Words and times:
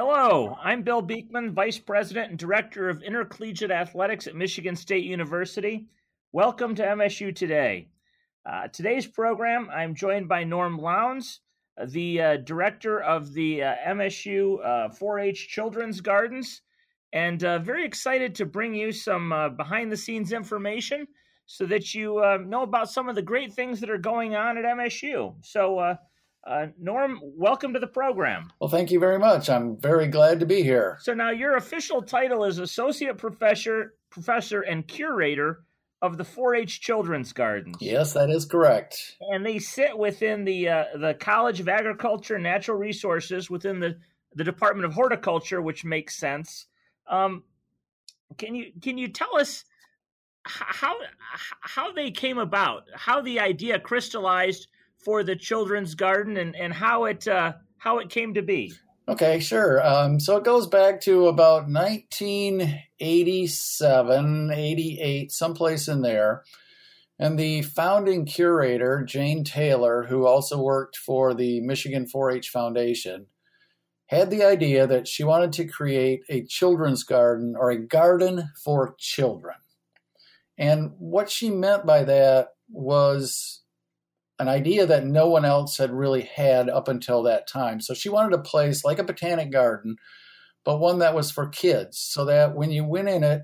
Hello, 0.00 0.56
I'm 0.62 0.82
Bill 0.82 1.02
Beekman, 1.02 1.54
Vice 1.54 1.78
President 1.80 2.30
and 2.30 2.38
Director 2.38 2.88
of 2.88 3.02
Intercollegiate 3.02 3.72
Athletics 3.72 4.28
at 4.28 4.36
Michigan 4.36 4.76
State 4.76 5.02
University. 5.02 5.88
Welcome 6.30 6.76
to 6.76 6.84
MSU 6.84 7.34
Today. 7.34 7.88
Uh, 8.48 8.68
today's 8.68 9.08
program, 9.08 9.68
I'm 9.74 9.96
joined 9.96 10.28
by 10.28 10.44
Norm 10.44 10.78
Lowndes, 10.78 11.40
the 11.88 12.22
uh, 12.22 12.36
Director 12.36 13.00
of 13.00 13.32
the 13.32 13.64
uh, 13.64 13.74
MSU 13.88 14.96
4 14.96 15.18
H 15.18 15.48
Children's 15.48 16.00
Gardens, 16.00 16.62
and 17.12 17.42
uh, 17.42 17.58
very 17.58 17.84
excited 17.84 18.36
to 18.36 18.46
bring 18.46 18.76
you 18.76 18.92
some 18.92 19.32
uh, 19.32 19.48
behind 19.48 19.90
the 19.90 19.96
scenes 19.96 20.30
information 20.30 21.08
so 21.46 21.66
that 21.66 21.92
you 21.92 22.18
uh, 22.18 22.38
know 22.46 22.62
about 22.62 22.88
some 22.88 23.08
of 23.08 23.16
the 23.16 23.22
great 23.22 23.52
things 23.52 23.80
that 23.80 23.90
are 23.90 23.98
going 23.98 24.36
on 24.36 24.58
at 24.58 24.64
MSU. 24.64 25.34
So, 25.40 25.96
uh, 26.48 26.66
Norm, 26.80 27.20
welcome 27.22 27.74
to 27.74 27.78
the 27.78 27.86
program. 27.86 28.50
Well, 28.58 28.70
thank 28.70 28.90
you 28.90 28.98
very 28.98 29.18
much. 29.18 29.50
I'm 29.50 29.76
very 29.76 30.06
glad 30.06 30.40
to 30.40 30.46
be 30.46 30.62
here. 30.62 30.98
So 31.02 31.12
now 31.12 31.30
your 31.30 31.56
official 31.56 32.00
title 32.00 32.44
is 32.44 32.58
associate 32.58 33.18
professor, 33.18 33.94
professor 34.08 34.62
and 34.62 34.88
curator 34.88 35.64
of 36.00 36.16
the 36.16 36.24
4-H 36.24 36.80
Children's 36.80 37.34
Gardens. 37.34 37.76
Yes, 37.80 38.14
that 38.14 38.30
is 38.30 38.46
correct. 38.46 39.16
And 39.20 39.44
they 39.44 39.58
sit 39.58 39.98
within 39.98 40.44
the 40.44 40.68
uh, 40.68 40.84
the 40.94 41.14
College 41.14 41.60
of 41.60 41.68
Agriculture 41.68 42.36
and 42.36 42.44
Natural 42.44 42.78
Resources 42.78 43.50
within 43.50 43.80
the 43.80 43.98
the 44.34 44.44
Department 44.44 44.86
of 44.86 44.94
Horticulture, 44.94 45.60
which 45.60 45.84
makes 45.84 46.16
sense. 46.16 46.66
Um, 47.08 47.42
can 48.38 48.54
you 48.54 48.72
can 48.80 48.96
you 48.96 49.08
tell 49.08 49.36
us 49.36 49.64
how 50.44 50.94
how 51.60 51.92
they 51.92 52.10
came 52.10 52.38
about, 52.38 52.84
how 52.94 53.20
the 53.20 53.40
idea 53.40 53.78
crystallized 53.78 54.68
for 55.04 55.22
the 55.22 55.36
children's 55.36 55.94
garden, 55.94 56.36
and 56.36 56.56
and 56.56 56.72
how 56.72 57.04
it 57.04 57.26
uh, 57.26 57.52
how 57.78 57.98
it 57.98 58.10
came 58.10 58.34
to 58.34 58.42
be? 58.42 58.72
Okay, 59.08 59.40
sure. 59.40 59.84
Um, 59.86 60.20
so 60.20 60.36
it 60.36 60.44
goes 60.44 60.66
back 60.66 61.00
to 61.02 61.28
about 61.28 61.66
1987, 61.66 64.50
88, 64.52 65.32
someplace 65.32 65.88
in 65.88 66.02
there. 66.02 66.44
And 67.18 67.38
the 67.38 67.62
founding 67.62 68.26
curator, 68.26 69.02
Jane 69.04 69.44
Taylor, 69.44 70.02
who 70.04 70.26
also 70.26 70.60
worked 70.60 70.98
for 70.98 71.32
the 71.32 71.62
Michigan 71.62 72.06
4 72.06 72.32
H 72.32 72.50
Foundation, 72.50 73.28
had 74.08 74.28
the 74.30 74.44
idea 74.44 74.86
that 74.86 75.08
she 75.08 75.24
wanted 75.24 75.54
to 75.54 75.66
create 75.66 76.20
a 76.28 76.44
children's 76.44 77.02
garden 77.02 77.54
or 77.58 77.70
a 77.70 77.78
garden 77.78 78.50
for 78.62 78.94
children. 78.98 79.56
And 80.58 80.92
what 80.98 81.30
she 81.30 81.48
meant 81.50 81.86
by 81.86 82.04
that 82.04 82.48
was 82.70 83.62
an 84.38 84.48
idea 84.48 84.86
that 84.86 85.04
no 85.04 85.28
one 85.28 85.44
else 85.44 85.78
had 85.78 85.90
really 85.90 86.22
had 86.22 86.68
up 86.68 86.88
until 86.88 87.22
that 87.24 87.48
time. 87.48 87.80
So 87.80 87.94
she 87.94 88.08
wanted 88.08 88.34
a 88.34 88.42
place 88.42 88.84
like 88.84 88.98
a 88.98 89.04
botanic 89.04 89.50
garden, 89.50 89.96
but 90.64 90.78
one 90.78 91.00
that 91.00 91.14
was 91.14 91.30
for 91.30 91.48
kids, 91.48 91.98
so 91.98 92.24
that 92.26 92.54
when 92.54 92.70
you 92.70 92.84
went 92.84 93.08
in 93.08 93.24
it, 93.24 93.42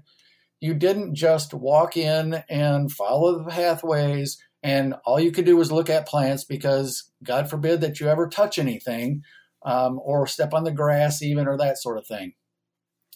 you 0.61 0.75
didn't 0.75 1.15
just 1.15 1.53
walk 1.53 1.97
in 1.97 2.43
and 2.49 2.91
follow 2.93 3.39
the 3.39 3.51
pathways 3.51 4.39
and 4.65 4.95
all 5.05 5.21
you 5.21 5.31
could 5.31 5.45
do 5.45 5.59
was 5.59 5.71
look 5.71 5.91
at 5.91 6.09
plants 6.09 6.43
because 6.43 7.11
God 7.23 7.51
forbid 7.51 7.83
that 7.83 8.01
you 8.01 8.09
ever 8.09 8.27
touch 8.27 8.59
anything 8.59 9.23
um, 9.63 10.01
or 10.03 10.27
step 10.27 10.55
on 10.55 10.65
the 10.65 10.73
grass, 10.73 11.21
even, 11.21 11.47
or 11.47 11.59
that 11.59 11.77
sort 11.77 11.99
of 11.99 12.07
thing. 12.07 12.33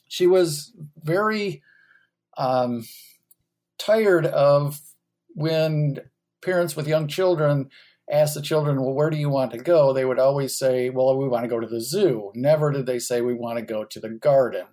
She 0.08 0.26
was 0.26 0.74
very 1.02 1.62
um, 2.36 2.84
tired 3.78 4.26
of 4.26 4.78
when 5.28 6.00
parents 6.42 6.77
with 6.77 6.89
young 6.89 7.08
children 7.08 7.70
ask 8.11 8.34
the 8.34 8.42
children, 8.42 8.81
well, 8.81 8.94
where 8.94 9.11
do 9.11 9.17
you 9.17 9.28
want 9.28 9.50
to 9.53 9.58
go? 9.58 9.92
They 9.92 10.05
would 10.05 10.19
always 10.19 10.58
say, 10.58 10.91
well, 10.91 11.17
we 11.17 11.28
want 11.28 11.44
to 11.44 11.48
go 11.48 11.61
to 11.61 11.67
the 11.67 11.81
zoo. 11.81 12.33
Never 12.34 12.72
did 12.72 12.86
they 12.86 12.98
say, 12.98 13.20
we 13.20 13.34
want 13.34 13.58
to 13.58 13.64
go 13.64 13.84
to 13.84 14.00
the 14.00 14.08
garden. 14.08 14.66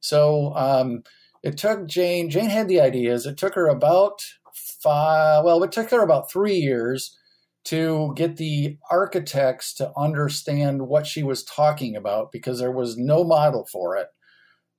So 0.00 0.52
um, 0.56 1.04
it 1.42 1.56
took 1.56 1.86
Jane, 1.86 2.28
Jane 2.28 2.50
had 2.50 2.68
the 2.68 2.80
ideas. 2.80 3.24
It 3.24 3.36
took 3.36 3.54
her 3.54 3.68
about 3.68 4.20
five, 4.52 5.44
well, 5.44 5.62
it 5.62 5.70
took 5.70 5.90
her 5.90 6.02
about 6.02 6.30
three 6.30 6.56
years 6.56 7.16
to 7.64 8.12
get 8.16 8.36
the 8.36 8.76
architects 8.90 9.72
to 9.74 9.92
understand 9.96 10.82
what 10.82 11.06
she 11.06 11.22
was 11.22 11.44
talking 11.44 11.94
about 11.94 12.32
because 12.32 12.58
there 12.58 12.72
was 12.72 12.96
no 12.96 13.22
model 13.22 13.66
for 13.70 13.96
it. 13.96 14.08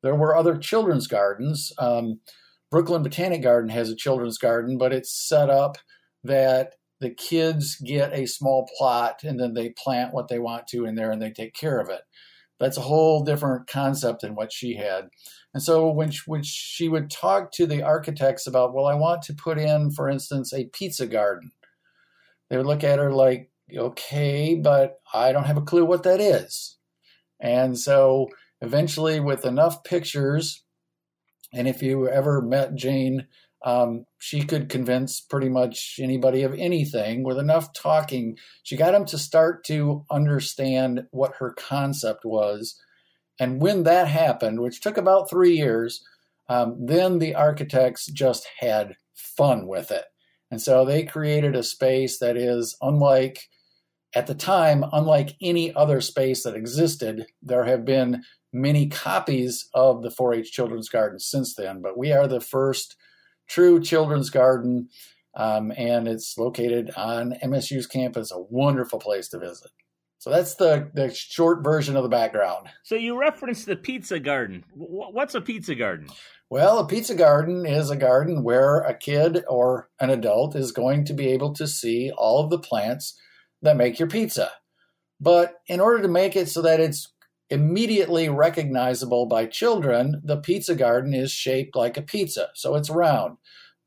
There 0.01 0.15
were 0.15 0.35
other 0.35 0.57
children's 0.57 1.07
gardens. 1.07 1.71
Um, 1.77 2.19
Brooklyn 2.69 3.03
Botanic 3.03 3.41
Garden 3.41 3.69
has 3.69 3.89
a 3.89 3.95
children's 3.95 4.37
garden, 4.37 4.77
but 4.77 4.91
it's 4.91 5.13
set 5.13 5.49
up 5.49 5.77
that 6.23 6.73
the 6.99 7.09
kids 7.09 7.75
get 7.75 8.13
a 8.13 8.25
small 8.25 8.67
plot 8.77 9.23
and 9.23 9.39
then 9.39 9.53
they 9.53 9.69
plant 9.69 10.13
what 10.13 10.29
they 10.29 10.39
want 10.39 10.67
to 10.67 10.85
in 10.85 10.95
there 10.95 11.11
and 11.11 11.21
they 11.21 11.31
take 11.31 11.53
care 11.53 11.79
of 11.79 11.89
it. 11.89 12.01
That's 12.59 12.77
a 12.77 12.81
whole 12.81 13.23
different 13.23 13.67
concept 13.67 14.21
than 14.21 14.35
what 14.35 14.53
she 14.53 14.75
had. 14.75 15.09
And 15.53 15.61
so 15.61 15.89
when 15.89 16.11
she, 16.11 16.21
when 16.25 16.43
she 16.43 16.87
would 16.87 17.11
talk 17.11 17.51
to 17.53 17.65
the 17.65 17.83
architects 17.83 18.47
about, 18.47 18.73
well, 18.73 18.85
I 18.85 18.93
want 18.93 19.23
to 19.23 19.33
put 19.33 19.57
in, 19.57 19.91
for 19.91 20.09
instance, 20.09 20.53
a 20.53 20.65
pizza 20.65 21.05
garden, 21.05 21.51
they 22.49 22.57
would 22.57 22.65
look 22.65 22.83
at 22.83 22.99
her 22.99 23.11
like, 23.11 23.51
okay, 23.75 24.55
but 24.55 24.99
I 25.13 25.31
don't 25.31 25.45
have 25.45 25.57
a 25.57 25.61
clue 25.61 25.85
what 25.85 26.03
that 26.03 26.21
is. 26.21 26.77
And 27.39 27.77
so 27.77 28.29
eventually, 28.61 29.19
with 29.19 29.45
enough 29.45 29.83
pictures, 29.83 30.63
and 31.51 31.67
if 31.67 31.83
you 31.83 32.07
ever 32.07 32.41
met 32.41 32.75
Jane, 32.75 33.27
um, 33.63 34.05
she 34.19 34.41
could 34.41 34.67
convince 34.67 35.21
pretty 35.21 35.49
much 35.49 35.99
anybody 36.01 36.43
of 36.43 36.53
anything 36.53 37.23
with 37.23 37.39
enough 37.39 37.71
talking. 37.73 38.37
She 38.63 38.75
got 38.75 38.91
them 38.91 39.05
to 39.05 39.17
start 39.17 39.63
to 39.65 40.05
understand 40.11 41.03
what 41.11 41.35
her 41.39 41.53
concept 41.53 42.25
was. 42.25 42.79
And 43.39 43.61
when 43.61 43.83
that 43.83 44.07
happened, 44.07 44.59
which 44.59 44.81
took 44.81 44.97
about 44.97 45.29
three 45.29 45.55
years, 45.55 46.03
um, 46.49 46.75
then 46.85 47.19
the 47.19 47.35
architects 47.35 48.07
just 48.07 48.45
had 48.59 48.97
fun 49.13 49.65
with 49.65 49.91
it. 49.91 50.05
And 50.51 50.61
so 50.61 50.85
they 50.85 51.03
created 51.03 51.55
a 51.55 51.63
space 51.63 52.19
that 52.19 52.37
is 52.37 52.77
unlike, 52.81 53.47
at 54.13 54.27
the 54.27 54.35
time, 54.35 54.83
unlike 54.91 55.35
any 55.41 55.73
other 55.73 56.01
space 56.01 56.43
that 56.43 56.55
existed. 56.55 57.25
There 57.41 57.63
have 57.63 57.85
been 57.85 58.23
many 58.51 58.87
copies 58.87 59.67
of 59.73 60.03
the 60.03 60.11
4 60.11 60.35
H 60.35 60.51
Children's 60.51 60.89
Garden 60.89 61.17
since 61.17 61.55
then, 61.55 61.81
but 61.81 61.97
we 61.97 62.11
are 62.11 62.27
the 62.27 62.41
first 62.41 62.95
true 63.47 63.81
children's 63.81 64.29
garden, 64.29 64.89
um, 65.35 65.71
and 65.75 66.07
it's 66.07 66.37
located 66.37 66.91
on 66.95 67.35
MSU's 67.43 67.87
campus, 67.87 68.31
a 68.31 68.39
wonderful 68.39 68.99
place 68.99 69.29
to 69.29 69.39
visit. 69.39 69.71
So 70.19 70.29
that's 70.29 70.55
the, 70.55 70.89
the 70.93 71.13
short 71.13 71.63
version 71.63 71.97
of 71.97 72.03
the 72.03 72.09
background. 72.09 72.69
So 72.83 72.95
you 72.95 73.19
referenced 73.19 73.65
the 73.65 73.75
pizza 73.75 74.19
garden. 74.19 74.63
What's 74.73 75.35
a 75.35 75.41
pizza 75.41 75.75
garden? 75.75 76.07
Well, 76.49 76.79
a 76.79 76.87
pizza 76.87 77.15
garden 77.15 77.65
is 77.65 77.89
a 77.89 77.97
garden 77.97 78.43
where 78.43 78.79
a 78.79 78.97
kid 78.97 79.43
or 79.49 79.89
an 79.99 80.09
adult 80.09 80.55
is 80.55 80.71
going 80.71 81.05
to 81.05 81.13
be 81.13 81.27
able 81.29 81.53
to 81.55 81.67
see 81.67 82.11
all 82.15 82.43
of 82.43 82.49
the 82.49 82.59
plants 82.59 83.19
that 83.63 83.75
make 83.75 83.99
your 83.99 84.07
pizza. 84.07 84.51
But 85.19 85.55
in 85.67 85.79
order 85.79 86.01
to 86.03 86.07
make 86.07 86.35
it 86.35 86.49
so 86.49 86.61
that 86.61 86.79
it's 86.79 87.12
immediately 87.49 88.29
recognizable 88.29 89.25
by 89.25 89.45
children, 89.45 90.21
the 90.23 90.37
pizza 90.37 90.75
garden 90.75 91.13
is 91.13 91.31
shaped 91.31 91.75
like 91.75 91.97
a 91.97 92.01
pizza, 92.01 92.49
so 92.55 92.75
it's 92.75 92.89
round. 92.89 93.37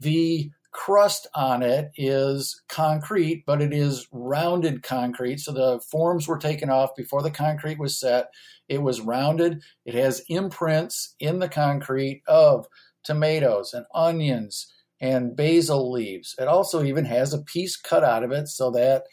The 0.00 0.50
crust 0.76 1.26
on 1.34 1.62
it 1.62 1.90
is 1.96 2.62
concrete, 2.68 3.44
but 3.46 3.62
it 3.62 3.72
is 3.72 4.06
rounded 4.12 4.82
concrete. 4.82 5.40
So 5.40 5.52
the 5.52 5.80
forms 5.90 6.28
were 6.28 6.38
taken 6.38 6.68
off 6.68 6.94
before 6.94 7.22
the 7.22 7.30
concrete 7.30 7.78
was 7.78 7.98
set. 7.98 8.26
It 8.68 8.82
was 8.82 9.00
rounded. 9.00 9.62
It 9.86 9.94
has 9.94 10.22
imprints 10.28 11.14
in 11.18 11.38
the 11.38 11.48
concrete 11.48 12.22
of 12.28 12.66
tomatoes 13.04 13.72
and 13.72 13.86
onions 13.94 14.70
and 15.00 15.34
basil 15.34 15.90
leaves. 15.90 16.34
It 16.38 16.46
also 16.46 16.84
even 16.84 17.06
has 17.06 17.32
a 17.32 17.42
piece 17.42 17.76
cut 17.76 18.04
out 18.04 18.22
of 18.22 18.30
it 18.30 18.48
so 18.48 18.70
that 18.72 19.04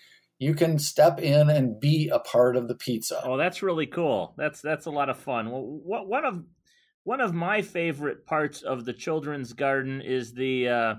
you 0.44 0.54
can 0.54 0.78
step 0.78 1.20
in 1.22 1.50
and 1.50 1.80
be 1.80 2.10
a 2.10 2.20
part 2.20 2.56
of 2.56 2.68
the 2.68 2.76
pizza. 2.76 3.22
Oh, 3.24 3.38
that's 3.38 3.64
really 3.64 3.88
cool. 3.88 4.34
That's 4.38 4.62
that's 4.62 4.86
a 4.86 4.92
lot 4.92 5.10
of 5.10 5.18
fun. 5.18 5.50
Well, 5.50 5.62
what, 5.62 6.08
one 6.08 6.26
of 6.26 6.44
one 7.04 7.22
of 7.22 7.34
my 7.34 7.62
favorite 7.62 8.26
parts 8.26 8.62
of 8.62 8.86
the 8.86 8.94
children's 8.94 9.54
garden 9.54 10.02
is 10.02 10.34
the 10.34 10.68
uh, 10.68 10.96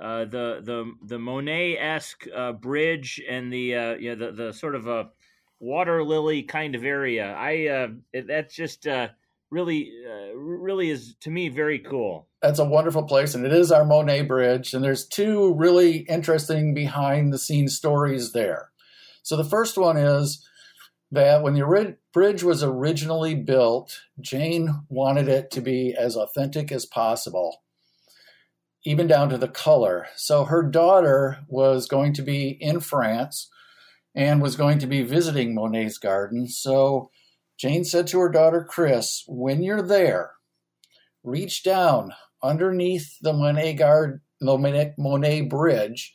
uh, 0.00 0.24
the 0.24 0.60
the 0.62 0.92
the 1.06 1.18
Monet 1.18 1.78
esque 1.78 2.24
uh, 2.34 2.52
bridge 2.52 3.22
and 3.28 3.52
the 3.52 3.74
uh, 3.76 3.94
you 3.94 4.16
know, 4.16 4.26
the 4.26 4.32
the 4.32 4.52
sort 4.52 4.74
of 4.74 4.86
a 4.86 5.10
water 5.60 6.02
lily 6.02 6.42
kind 6.42 6.74
of 6.74 6.84
area. 6.84 7.32
I 7.32 7.66
uh, 7.68 7.88
it, 8.12 8.26
that's 8.26 8.54
just 8.54 8.86
uh, 8.86 9.08
really 9.50 9.92
uh, 10.08 10.36
really 10.36 10.90
is 10.90 11.14
to 11.20 11.30
me 11.30 11.48
very 11.48 11.78
cool. 11.78 12.28
That's 12.40 12.58
a 12.58 12.64
wonderful 12.64 13.04
place, 13.04 13.34
and 13.34 13.46
it 13.46 13.52
is 13.52 13.70
our 13.70 13.84
Monet 13.84 14.22
Bridge. 14.22 14.74
And 14.74 14.82
there's 14.82 15.06
two 15.06 15.54
really 15.54 15.98
interesting 16.08 16.74
behind 16.74 17.32
the 17.32 17.38
scenes 17.38 17.76
stories 17.76 18.32
there. 18.32 18.71
So 19.22 19.36
the 19.36 19.44
first 19.44 19.78
one 19.78 19.96
is 19.96 20.46
that 21.10 21.42
when 21.42 21.54
the 21.54 21.96
bridge 22.12 22.42
was 22.42 22.62
originally 22.62 23.34
built, 23.34 24.00
Jane 24.20 24.84
wanted 24.88 25.28
it 25.28 25.50
to 25.52 25.60
be 25.60 25.94
as 25.96 26.16
authentic 26.16 26.72
as 26.72 26.86
possible, 26.86 27.62
even 28.84 29.06
down 29.06 29.28
to 29.28 29.38
the 29.38 29.48
color. 29.48 30.06
So 30.16 30.44
her 30.44 30.62
daughter 30.62 31.38
was 31.48 31.86
going 31.86 32.14
to 32.14 32.22
be 32.22 32.48
in 32.48 32.80
France 32.80 33.50
and 34.14 34.42
was 34.42 34.56
going 34.56 34.78
to 34.80 34.86
be 34.86 35.02
visiting 35.02 35.54
Monet's 35.54 35.98
garden. 35.98 36.48
So 36.48 37.10
Jane 37.58 37.84
said 37.84 38.06
to 38.08 38.18
her 38.20 38.30
daughter 38.30 38.64
Chris, 38.68 39.22
when 39.28 39.62
you're 39.62 39.82
there, 39.82 40.32
reach 41.22 41.62
down 41.62 42.12
underneath 42.42 43.18
the 43.20 43.32
Monet, 43.32 43.74
Guard, 43.74 44.20
the 44.40 44.92
Monet 44.98 45.42
Bridge 45.42 46.12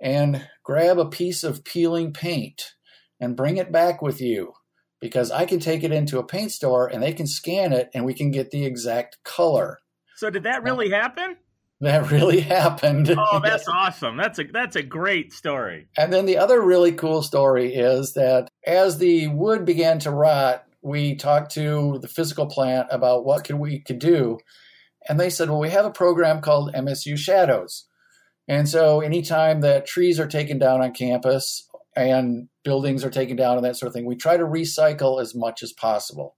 and 0.00 0.46
grab 0.62 0.98
a 0.98 1.08
piece 1.08 1.44
of 1.44 1.64
peeling 1.64 2.12
paint 2.12 2.74
and 3.20 3.36
bring 3.36 3.56
it 3.56 3.72
back 3.72 4.02
with 4.02 4.20
you 4.20 4.52
because 5.00 5.30
I 5.30 5.44
can 5.44 5.60
take 5.60 5.82
it 5.84 5.92
into 5.92 6.18
a 6.18 6.26
paint 6.26 6.52
store 6.52 6.86
and 6.86 7.02
they 7.02 7.12
can 7.12 7.26
scan 7.26 7.72
it 7.72 7.90
and 7.94 8.04
we 8.04 8.14
can 8.14 8.30
get 8.30 8.50
the 8.50 8.64
exact 8.64 9.18
color. 9.24 9.78
So 10.16 10.30
did 10.30 10.44
that 10.44 10.62
really 10.62 10.90
happen? 10.90 11.36
That 11.80 12.10
really 12.10 12.40
happened. 12.56 13.14
Oh, 13.16 13.40
that's 13.42 13.68
awesome. 13.68 14.16
That's 14.16 14.38
a 14.38 14.44
that's 14.44 14.76
a 14.76 14.82
great 14.82 15.32
story. 15.32 15.88
And 15.96 16.12
then 16.12 16.26
the 16.26 16.38
other 16.38 16.60
really 16.60 16.92
cool 16.92 17.22
story 17.22 17.74
is 17.74 18.14
that 18.14 18.48
as 18.66 18.98
the 18.98 19.28
wood 19.28 19.64
began 19.64 19.98
to 20.00 20.10
rot, 20.10 20.64
we 20.82 21.16
talked 21.16 21.52
to 21.52 21.98
the 22.00 22.08
physical 22.08 22.46
plant 22.46 22.88
about 22.90 23.24
what 23.24 23.44
could 23.44 23.56
we 23.56 23.80
could 23.80 23.98
do. 23.98 24.38
And 25.08 25.20
they 25.20 25.30
said, 25.30 25.50
"Well, 25.50 25.60
we 25.60 25.70
have 25.70 25.84
a 25.84 25.90
program 25.90 26.40
called 26.40 26.74
MSU 26.74 27.18
Shadows." 27.18 27.86
And 28.46 28.68
so 28.68 29.00
anytime 29.00 29.60
that 29.62 29.86
trees 29.86 30.20
are 30.20 30.26
taken 30.26 30.58
down 30.58 30.82
on 30.82 30.92
campus 30.92 31.68
and 31.96 32.48
buildings 32.62 33.04
are 33.04 33.10
taken 33.10 33.36
down 33.36 33.56
and 33.56 33.64
that 33.64 33.76
sort 33.76 33.88
of 33.88 33.94
thing, 33.94 34.06
we 34.06 34.16
try 34.16 34.36
to 34.36 34.44
recycle 34.44 35.20
as 35.20 35.34
much 35.34 35.62
as 35.62 35.72
possible. 35.72 36.36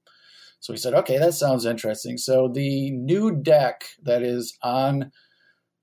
So 0.60 0.72
we 0.72 0.78
said, 0.78 0.94
okay, 0.94 1.18
that 1.18 1.34
sounds 1.34 1.66
interesting. 1.66 2.16
So 2.18 2.48
the 2.52 2.90
new 2.92 3.34
deck 3.34 3.84
that 4.02 4.22
is 4.22 4.56
on 4.62 5.12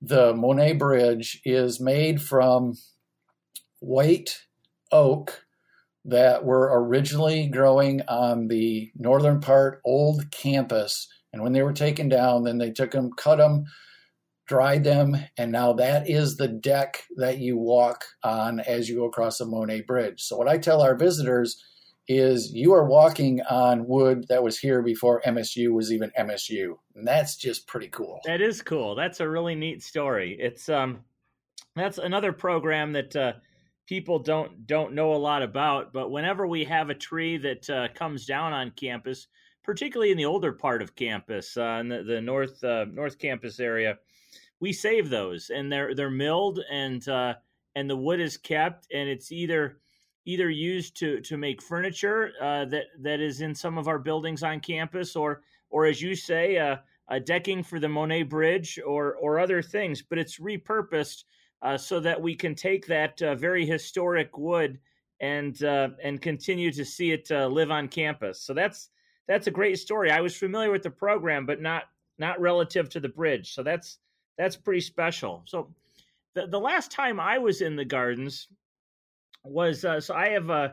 the 0.00 0.34
Monet 0.34 0.74
Bridge 0.74 1.40
is 1.44 1.80
made 1.80 2.20
from 2.20 2.74
white 3.80 4.42
oak 4.92 5.44
that 6.04 6.44
were 6.44 6.70
originally 6.82 7.48
growing 7.48 8.02
on 8.08 8.48
the 8.48 8.90
northern 8.94 9.40
part 9.40 9.80
old 9.84 10.30
campus. 10.30 11.08
And 11.32 11.42
when 11.42 11.52
they 11.52 11.62
were 11.62 11.72
taken 11.72 12.08
down, 12.08 12.44
then 12.44 12.58
they 12.58 12.70
took 12.70 12.90
them, 12.90 13.10
cut 13.16 13.36
them, 13.36 13.64
dried 14.46 14.84
them, 14.84 15.16
and 15.38 15.50
now 15.50 15.72
that 15.74 16.08
is 16.08 16.36
the 16.36 16.48
deck 16.48 17.04
that 17.16 17.38
you 17.38 17.56
walk 17.56 18.04
on 18.22 18.60
as 18.60 18.88
you 18.88 18.96
go 18.96 19.04
across 19.04 19.38
the 19.38 19.46
Monet 19.46 19.82
Bridge. 19.82 20.22
So, 20.22 20.36
what 20.36 20.48
I 20.48 20.58
tell 20.58 20.82
our 20.82 20.94
visitors 20.94 21.62
is 22.06 22.52
you 22.52 22.72
are 22.74 22.84
walking 22.84 23.40
on 23.42 23.86
wood 23.86 24.26
that 24.28 24.42
was 24.42 24.58
here 24.58 24.82
before 24.82 25.22
MSU 25.22 25.72
was 25.72 25.90
even 25.90 26.12
MSU. 26.18 26.74
And 26.94 27.06
that's 27.06 27.36
just 27.36 27.66
pretty 27.66 27.88
cool. 27.88 28.20
That 28.26 28.42
is 28.42 28.60
cool. 28.60 28.94
That's 28.94 29.20
a 29.20 29.28
really 29.28 29.54
neat 29.54 29.82
story. 29.82 30.36
It's 30.38 30.68
um 30.68 31.00
that's 31.74 31.98
another 31.98 32.32
program 32.32 32.92
that 32.92 33.16
uh 33.16 33.32
people 33.86 34.18
don't 34.18 34.66
don't 34.66 34.94
know 34.94 35.14
a 35.14 35.16
lot 35.16 35.42
about, 35.42 35.92
but 35.92 36.10
whenever 36.10 36.46
we 36.46 36.64
have 36.64 36.90
a 36.90 36.94
tree 36.94 37.36
that 37.38 37.68
uh, 37.70 37.88
comes 37.94 38.26
down 38.26 38.52
on 38.52 38.70
campus, 38.72 39.28
particularly 39.62 40.10
in 40.10 40.16
the 40.16 40.24
older 40.24 40.52
part 40.52 40.82
of 40.82 40.94
campus, 40.94 41.56
uh, 41.56 41.78
in 41.80 41.88
the, 41.88 42.02
the 42.02 42.20
north 42.20 42.62
uh, 42.64 42.86
north 42.90 43.18
campus 43.18 43.60
area, 43.60 43.98
we 44.64 44.72
save 44.72 45.10
those 45.10 45.50
and 45.50 45.70
they're 45.70 45.94
they're 45.94 46.08
milled 46.08 46.58
and 46.70 47.06
uh, 47.06 47.34
and 47.74 47.90
the 47.90 47.94
wood 47.94 48.18
is 48.18 48.38
kept 48.38 48.86
and 48.94 49.10
it's 49.10 49.30
either 49.30 49.76
either 50.24 50.48
used 50.48 50.96
to 50.96 51.20
to 51.20 51.36
make 51.36 51.60
furniture 51.60 52.32
uh, 52.40 52.64
that 52.64 52.84
that 52.98 53.20
is 53.20 53.42
in 53.42 53.54
some 53.54 53.76
of 53.76 53.88
our 53.88 53.98
buildings 53.98 54.42
on 54.42 54.58
campus 54.60 55.16
or 55.16 55.42
or 55.68 55.84
as 55.84 56.00
you 56.00 56.16
say 56.16 56.56
uh, 56.56 56.76
a 57.08 57.20
decking 57.20 57.62
for 57.62 57.78
the 57.78 57.86
Monet 57.86 58.22
Bridge 58.22 58.80
or 58.86 59.16
or 59.16 59.38
other 59.38 59.60
things 59.60 60.00
but 60.00 60.16
it's 60.16 60.38
repurposed 60.38 61.24
uh, 61.60 61.76
so 61.76 62.00
that 62.00 62.18
we 62.18 62.34
can 62.34 62.54
take 62.54 62.86
that 62.86 63.20
uh, 63.20 63.34
very 63.34 63.66
historic 63.66 64.38
wood 64.38 64.78
and 65.20 65.62
uh, 65.62 65.90
and 66.02 66.22
continue 66.22 66.72
to 66.72 66.86
see 66.86 67.12
it 67.12 67.28
live 67.30 67.70
on 67.70 67.86
campus. 67.86 68.40
So 68.40 68.54
that's 68.54 68.88
that's 69.28 69.46
a 69.46 69.58
great 69.58 69.78
story. 69.78 70.10
I 70.10 70.22
was 70.22 70.34
familiar 70.34 70.70
with 70.70 70.82
the 70.82 70.90
program 70.90 71.44
but 71.44 71.60
not 71.60 71.82
not 72.16 72.40
relative 72.40 72.88
to 72.88 73.00
the 73.00 73.10
bridge. 73.10 73.52
So 73.52 73.62
that's 73.62 73.98
that's 74.36 74.56
pretty 74.56 74.80
special. 74.80 75.42
So 75.46 75.74
the 76.34 76.46
the 76.46 76.60
last 76.60 76.90
time 76.90 77.20
I 77.20 77.38
was 77.38 77.60
in 77.60 77.76
the 77.76 77.84
gardens 77.84 78.48
was 79.44 79.84
uh, 79.84 80.00
so 80.00 80.14
I 80.14 80.30
have 80.30 80.50
uh, 80.50 80.68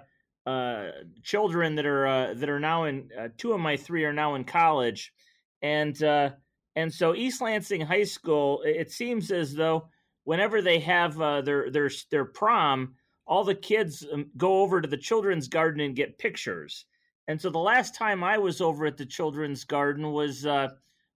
uh, 0.46 0.88
children 1.24 1.76
that 1.76 1.86
are 1.86 2.08
uh, 2.08 2.34
that 2.36 2.50
are 2.50 2.60
now 2.60 2.86
in 2.86 3.10
uh, 3.18 3.30
two 3.38 3.54
of 3.54 3.60
my 3.60 3.78
three 3.78 4.04
are 4.06 4.14
now 4.14 4.36
in 4.36 4.44
college, 4.44 5.14
and 5.62 6.02
uh, 6.04 6.32
and 6.76 6.94
so 6.94 7.16
East 7.16 7.42
Lansing 7.42 7.82
High 7.82 8.04
School. 8.04 8.62
It 8.66 8.92
seems 8.92 9.32
as 9.32 9.54
though 9.54 9.90
whenever 10.24 10.62
they 10.62 10.80
have 10.80 11.16
their 11.46 11.70
their 11.70 11.92
their 12.10 12.26
prom, 12.26 12.96
all 13.28 13.44
the 13.44 13.56
kids 13.56 14.06
um, 14.12 14.28
go 14.38 14.62
over 14.62 14.82
to 14.82 14.88
the 14.88 14.98
children's 14.98 15.48
garden 15.48 15.82
and 15.82 15.96
get 15.96 16.18
pictures. 16.18 16.86
And 17.28 17.40
so 17.40 17.50
the 17.50 17.60
last 17.60 17.96
time 17.96 18.24
I 18.24 18.40
was 18.40 18.62
over 18.62 18.86
at 18.88 18.98
the 18.98 19.06
children's 19.06 19.64
garden 19.64 20.12
was 20.12 20.46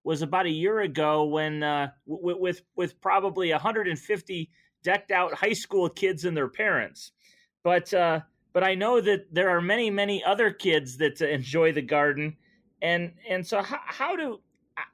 was 0.06 0.22
about 0.22 0.46
a 0.46 0.52
year 0.52 0.80
ago 0.80 1.26
when 1.26 1.64
uh, 1.64 1.90
w- 2.08 2.40
with 2.40 2.62
with 2.76 3.02
probably 3.02 3.52
150 3.52 4.50
decked 4.84 5.12
out 5.12 5.34
high 5.34 5.54
school 5.54 5.90
kids 5.90 6.24
and 6.24 6.38
their 6.38 6.48
parents. 6.48 7.12
But 7.64 7.94
uh, 7.94 8.22
but 8.54 8.64
I 8.64 8.76
know 8.76 9.02
that 9.02 9.34
there 9.34 9.50
are 9.50 9.62
many 9.62 9.90
many 9.90 10.24
other 10.24 10.52
kids 10.52 10.98
that 10.98 11.22
uh, 11.22 11.26
enjoy 11.26 11.74
the 11.74 11.82
garden, 11.82 12.38
and 12.82 13.14
and 13.28 13.46
so 13.46 13.62
how, 13.62 13.80
how 13.84 14.16
do 14.16 14.40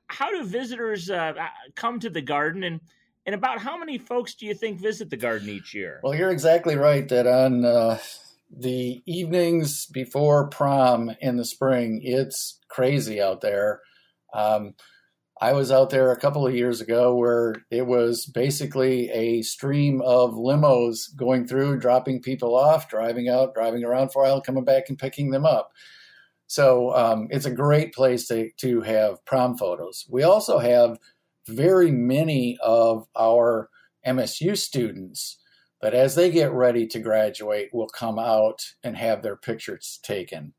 how 0.08 0.32
do 0.32 0.46
visitors 0.46 1.10
uh, 1.10 1.34
uh, 1.38 1.48
come 1.76 2.00
to 2.00 2.10
the 2.10 2.22
garden 2.22 2.64
and 2.64 2.80
and 3.26 3.36
about 3.36 3.60
how 3.60 3.78
many 3.78 3.98
folks 3.98 4.34
do 4.34 4.46
you 4.46 4.54
think 4.56 4.80
visit 4.80 5.10
the 5.10 5.18
garden 5.18 5.50
each 5.50 5.76
year? 5.76 6.00
Well, 6.02 6.16
you're 6.16 6.32
exactly 6.32 6.76
right 6.76 7.08
that 7.10 7.28
on 7.28 7.66
uh, 7.66 8.00
the 8.50 9.02
evenings 9.06 9.86
before 9.88 10.48
prom 10.48 11.12
in 11.20 11.36
the 11.36 11.46
spring, 11.46 12.00
it's 12.02 12.60
crazy 12.70 13.22
out 13.22 13.42
there. 13.42 13.82
Um, 14.34 14.74
I 15.42 15.54
was 15.54 15.72
out 15.72 15.90
there 15.90 16.12
a 16.12 16.20
couple 16.20 16.46
of 16.46 16.54
years 16.54 16.82
ago 16.82 17.16
where 17.16 17.56
it 17.72 17.88
was 17.88 18.28
basically 18.28 19.10
a 19.10 19.42
stream 19.42 20.00
of 20.02 20.36
limos 20.36 21.16
going 21.16 21.48
through, 21.48 21.80
dropping 21.80 22.22
people 22.22 22.56
off, 22.56 22.88
driving 22.88 23.28
out, 23.28 23.56
driving 23.56 23.84
around 23.84 24.12
for 24.12 24.24
a 24.24 24.28
while, 24.28 24.42
coming 24.42 24.64
back 24.64 24.88
and 24.88 25.00
picking 25.00 25.32
them 25.32 25.44
up. 25.44 25.72
So 26.46 26.96
um, 26.96 27.28
it's 27.32 27.48
a 27.48 27.52
great 27.52 27.92
place 27.92 28.28
to, 28.28 28.52
to 28.58 28.82
have 28.82 29.26
prom 29.26 29.58
photos. 29.58 30.06
We 30.08 30.22
also 30.22 30.60
have 30.60 31.00
very 31.48 31.90
many 31.90 32.60
of 32.62 33.08
our 33.20 33.70
MSU 34.06 34.56
students 34.56 35.40
that 35.82 35.96
as 35.96 36.14
they 36.14 36.30
get 36.30 36.52
ready 36.52 36.86
to 36.86 37.00
graduate 37.00 37.70
will 37.74 37.90
come 37.90 38.20
out 38.20 38.62
and 38.84 38.96
have 38.96 39.24
their 39.24 39.38
pictures 39.38 40.00
taken. 40.04 40.54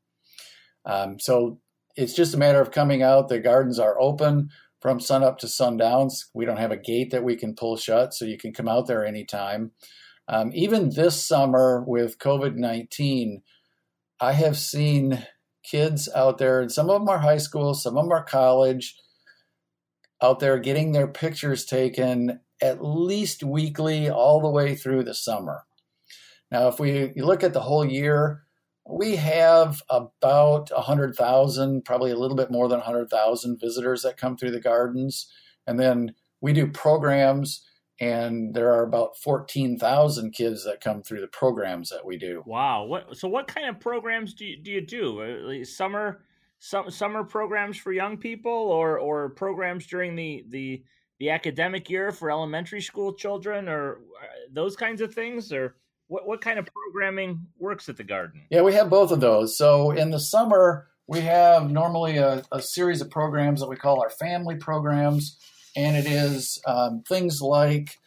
Um, 0.83 1.19
so 1.21 1.61
it's 1.95 2.13
just 2.13 2.33
a 2.33 2.37
matter 2.37 2.59
of 2.59 2.71
coming 2.71 3.01
out. 3.01 3.29
The 3.29 3.39
gardens 3.39 3.79
are 3.79 3.97
open 3.97 4.49
from 4.83 4.99
sunup 4.99 5.37
to 5.37 5.47
sundown. 5.47 6.09
We 6.33 6.43
don't 6.43 6.57
have 6.57 6.73
a 6.73 6.77
gate 6.77 7.11
that 7.11 7.23
we 7.23 7.37
can 7.37 7.55
pull 7.55 7.77
shut, 7.77 8.13
so 8.13 8.25
you 8.25 8.37
can 8.37 8.51
come 8.51 8.67
out 8.67 8.85
there 8.85 9.05
anytime. 9.05 9.71
Um, 10.27 10.51
even 10.53 10.89
this 10.89 11.23
summer 11.23 11.85
with 11.87 12.19
COVID 12.19 12.55
19, 12.57 13.43
I 14.19 14.33
have 14.33 14.57
seen 14.57 15.25
kids 15.63 16.09
out 16.13 16.37
there, 16.37 16.59
and 16.59 16.69
some 16.69 16.89
of 16.89 16.99
them 16.99 17.07
are 17.07 17.19
high 17.19 17.37
school, 17.37 17.73
some 17.73 17.97
of 17.97 18.03
them 18.03 18.11
are 18.11 18.25
college, 18.25 18.97
out 20.21 20.41
there 20.41 20.59
getting 20.59 20.91
their 20.91 21.07
pictures 21.07 21.63
taken 21.63 22.41
at 22.61 22.83
least 22.83 23.41
weekly 23.41 24.09
all 24.09 24.41
the 24.41 24.49
way 24.49 24.75
through 24.75 25.05
the 25.05 25.13
summer. 25.13 25.63
Now, 26.51 26.67
if 26.67 26.77
we 26.77 27.13
look 27.15 27.41
at 27.41 27.53
the 27.53 27.61
whole 27.61 27.85
year, 27.85 28.42
we 28.85 29.15
have 29.15 29.81
about 29.89 30.69
100,000, 30.71 31.85
probably 31.85 32.11
a 32.11 32.17
little 32.17 32.35
bit 32.35 32.51
more 32.51 32.67
than 32.67 32.79
100,000 32.79 33.59
visitors 33.59 34.01
that 34.01 34.17
come 34.17 34.35
through 34.35 34.51
the 34.51 34.59
gardens. 34.59 35.31
And 35.65 35.79
then 35.79 36.13
we 36.41 36.51
do 36.51 36.67
programs, 36.67 37.65
and 38.01 38.53
there 38.53 38.73
are 38.73 38.83
about 38.83 39.17
14,000 39.17 40.31
kids 40.31 40.65
that 40.65 40.81
come 40.81 41.01
through 41.01 41.21
the 41.21 41.27
programs 41.27 41.89
that 41.89 42.05
we 42.05 42.17
do. 42.17 42.43
Wow. 42.45 42.83
What, 42.83 43.15
so, 43.15 43.29
what 43.29 43.47
kind 43.47 43.67
of 43.67 43.79
programs 43.79 44.33
do 44.33 44.45
you 44.45 44.57
do? 44.57 44.71
You 44.71 44.81
do? 44.81 45.21
Uh, 45.21 45.63
summer, 45.63 46.25
some, 46.59 46.91
summer 46.91 47.23
programs 47.23 47.77
for 47.77 47.93
young 47.93 48.17
people 48.17 48.51
or, 48.51 48.99
or 48.99 49.29
programs 49.29 49.87
during 49.87 50.15
the, 50.17 50.43
the, 50.49 50.83
the 51.19 51.29
academic 51.29 51.89
year 51.89 52.11
for 52.11 52.29
elementary 52.29 52.81
school 52.81 53.13
children 53.13 53.69
or 53.69 54.01
uh, 54.21 54.25
those 54.51 54.75
kinds 54.75 54.99
of 54.99 55.13
things? 55.13 55.53
Or 55.53 55.77
what, 56.13 56.27
what 56.27 56.41
kind 56.41 56.59
of 56.59 56.67
programming 56.67 57.47
works 57.57 57.89
at 57.89 57.97
the 57.97 58.03
garden? 58.03 58.43
Yeah, 58.51 58.61
we 58.61 58.73
have 58.73 58.87
both 58.87 59.11
of 59.11 59.19
those. 59.19 59.57
So 59.57 59.89
in 59.89 60.11
the 60.11 60.19
summer, 60.19 60.87
we 61.07 61.21
have 61.21 61.71
normally 61.71 62.17
a, 62.17 62.43
a 62.51 62.61
series 62.61 63.01
of 63.01 63.09
programs 63.09 63.61
that 63.61 63.67
we 63.67 63.77
call 63.77 63.99
our 63.99 64.11
family 64.11 64.55
programs, 64.55 65.35
and 65.75 65.97
it 65.97 66.05
is 66.05 66.61
um, 66.67 67.01
things 67.09 67.41
like 67.41 67.97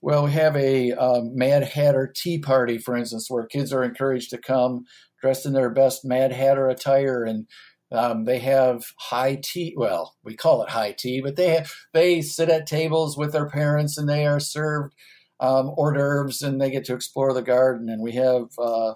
well, 0.00 0.24
we 0.24 0.32
have 0.32 0.56
a 0.56 0.92
um, 0.92 1.36
Mad 1.36 1.64
Hatter 1.64 2.12
tea 2.14 2.38
party, 2.38 2.78
for 2.78 2.96
instance, 2.96 3.26
where 3.28 3.46
kids 3.46 3.72
are 3.72 3.84
encouraged 3.84 4.30
to 4.30 4.38
come 4.38 4.84
dressed 5.20 5.46
in 5.46 5.52
their 5.52 5.70
best 5.70 6.04
Mad 6.04 6.32
Hatter 6.32 6.68
attire, 6.68 7.24
and 7.24 7.46
um, 7.90 8.24
they 8.24 8.38
have 8.38 8.84
high 8.98 9.40
tea. 9.42 9.74
Well, 9.76 10.14
we 10.24 10.36
call 10.36 10.62
it 10.62 10.70
high 10.70 10.94
tea, 10.96 11.20
but 11.20 11.34
they 11.34 11.56
have, 11.56 11.72
they 11.92 12.20
sit 12.22 12.48
at 12.48 12.66
tables 12.68 13.16
with 13.16 13.32
their 13.32 13.48
parents, 13.48 13.98
and 13.98 14.08
they 14.08 14.26
are 14.26 14.40
served 14.40 14.94
um, 15.42 15.72
hors 15.76 15.92
d'oeuvres 15.92 16.40
and 16.40 16.60
they 16.60 16.70
get 16.70 16.84
to 16.86 16.94
explore 16.94 17.34
the 17.34 17.42
garden. 17.42 17.88
And 17.88 18.00
we 18.00 18.12
have 18.12 18.46
uh, 18.58 18.94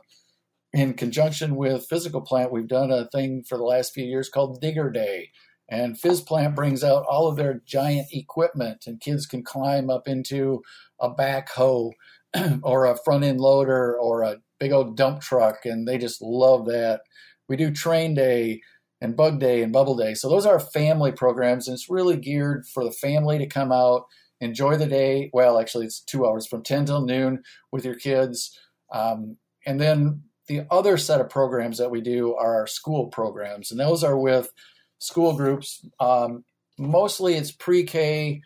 in 0.73 0.95
conjunction 0.95 1.57
with 1.57 1.87
Physical 1.89 2.21
Plant, 2.21 2.53
we've 2.53 2.69
done 2.69 2.91
a 2.91 3.09
thing 3.09 3.43
for 3.43 3.59
the 3.59 3.65
last 3.65 3.93
few 3.93 4.05
years 4.05 4.29
called 4.29 4.61
Digger 4.61 4.91
Day. 4.91 5.31
And 5.69 5.97
Phys 5.97 6.25
Plant 6.25 6.55
brings 6.55 6.85
out 6.85 7.05
all 7.07 7.27
of 7.27 7.37
their 7.37 7.61
giant 7.67 8.07
equipment, 8.13 8.85
and 8.87 9.01
kids 9.01 9.27
can 9.27 9.43
climb 9.43 9.91
up 9.91 10.07
into 10.07 10.63
a 11.01 11.13
backhoe 11.13 11.91
or 12.63 12.87
a 12.87 12.97
front 13.05 13.25
end 13.25 13.41
loader 13.41 13.99
or 13.99 14.23
a 14.23 14.37
big 14.61 14.71
old 14.71 14.97
dump 14.97 15.23
truck, 15.23 15.65
and 15.65 15.89
they 15.89 15.99
just 15.99 16.23
love 16.23 16.67
that. 16.67 17.01
We 17.49 17.57
do 17.57 17.73
Train 17.73 18.15
Day 18.15 18.61
and 19.01 19.17
Bug 19.17 19.41
Day 19.41 19.63
and 19.63 19.73
Bubble 19.73 19.97
Day. 19.97 20.15
So 20.15 20.29
those 20.29 20.47
are 20.47 20.61
family 20.61 21.11
programs, 21.11 21.67
and 21.67 21.75
it's 21.75 21.91
really 21.91 22.17
geared 22.17 22.65
for 22.67 22.85
the 22.85 22.93
family 22.93 23.39
to 23.39 23.47
come 23.47 23.73
out, 23.73 24.05
enjoy 24.41 24.77
the 24.77 24.87
day. 24.87 25.31
Well, 25.33 25.59
actually, 25.59 25.87
it's 25.87 26.01
two 26.01 26.27
hours 26.27 26.47
from 26.47 26.63
10 26.63 26.87
till 26.87 27.05
noon 27.05 27.43
with 27.73 27.85
your 27.85 27.95
kids. 27.95 28.59
Um, 28.93 29.37
and 29.67 29.81
then 29.81 30.23
the 30.49 30.67
other 30.71 30.97
set 30.97 31.21
of 31.21 31.29
programs 31.29 31.79
that 31.79 31.91
we 31.91 32.01
do 32.01 32.35
are 32.35 32.55
our 32.55 32.67
school 32.67 33.09
programs, 33.09 33.71
and 33.71 33.81
those 33.81 34.05
are 34.05 34.19
with 34.19 34.53
school 34.99 35.35
groups. 35.35 35.85
Um, 35.99 36.45
mostly 36.79 37.35
it's 37.35 37.51
pre 37.51 37.85
K 37.85 38.43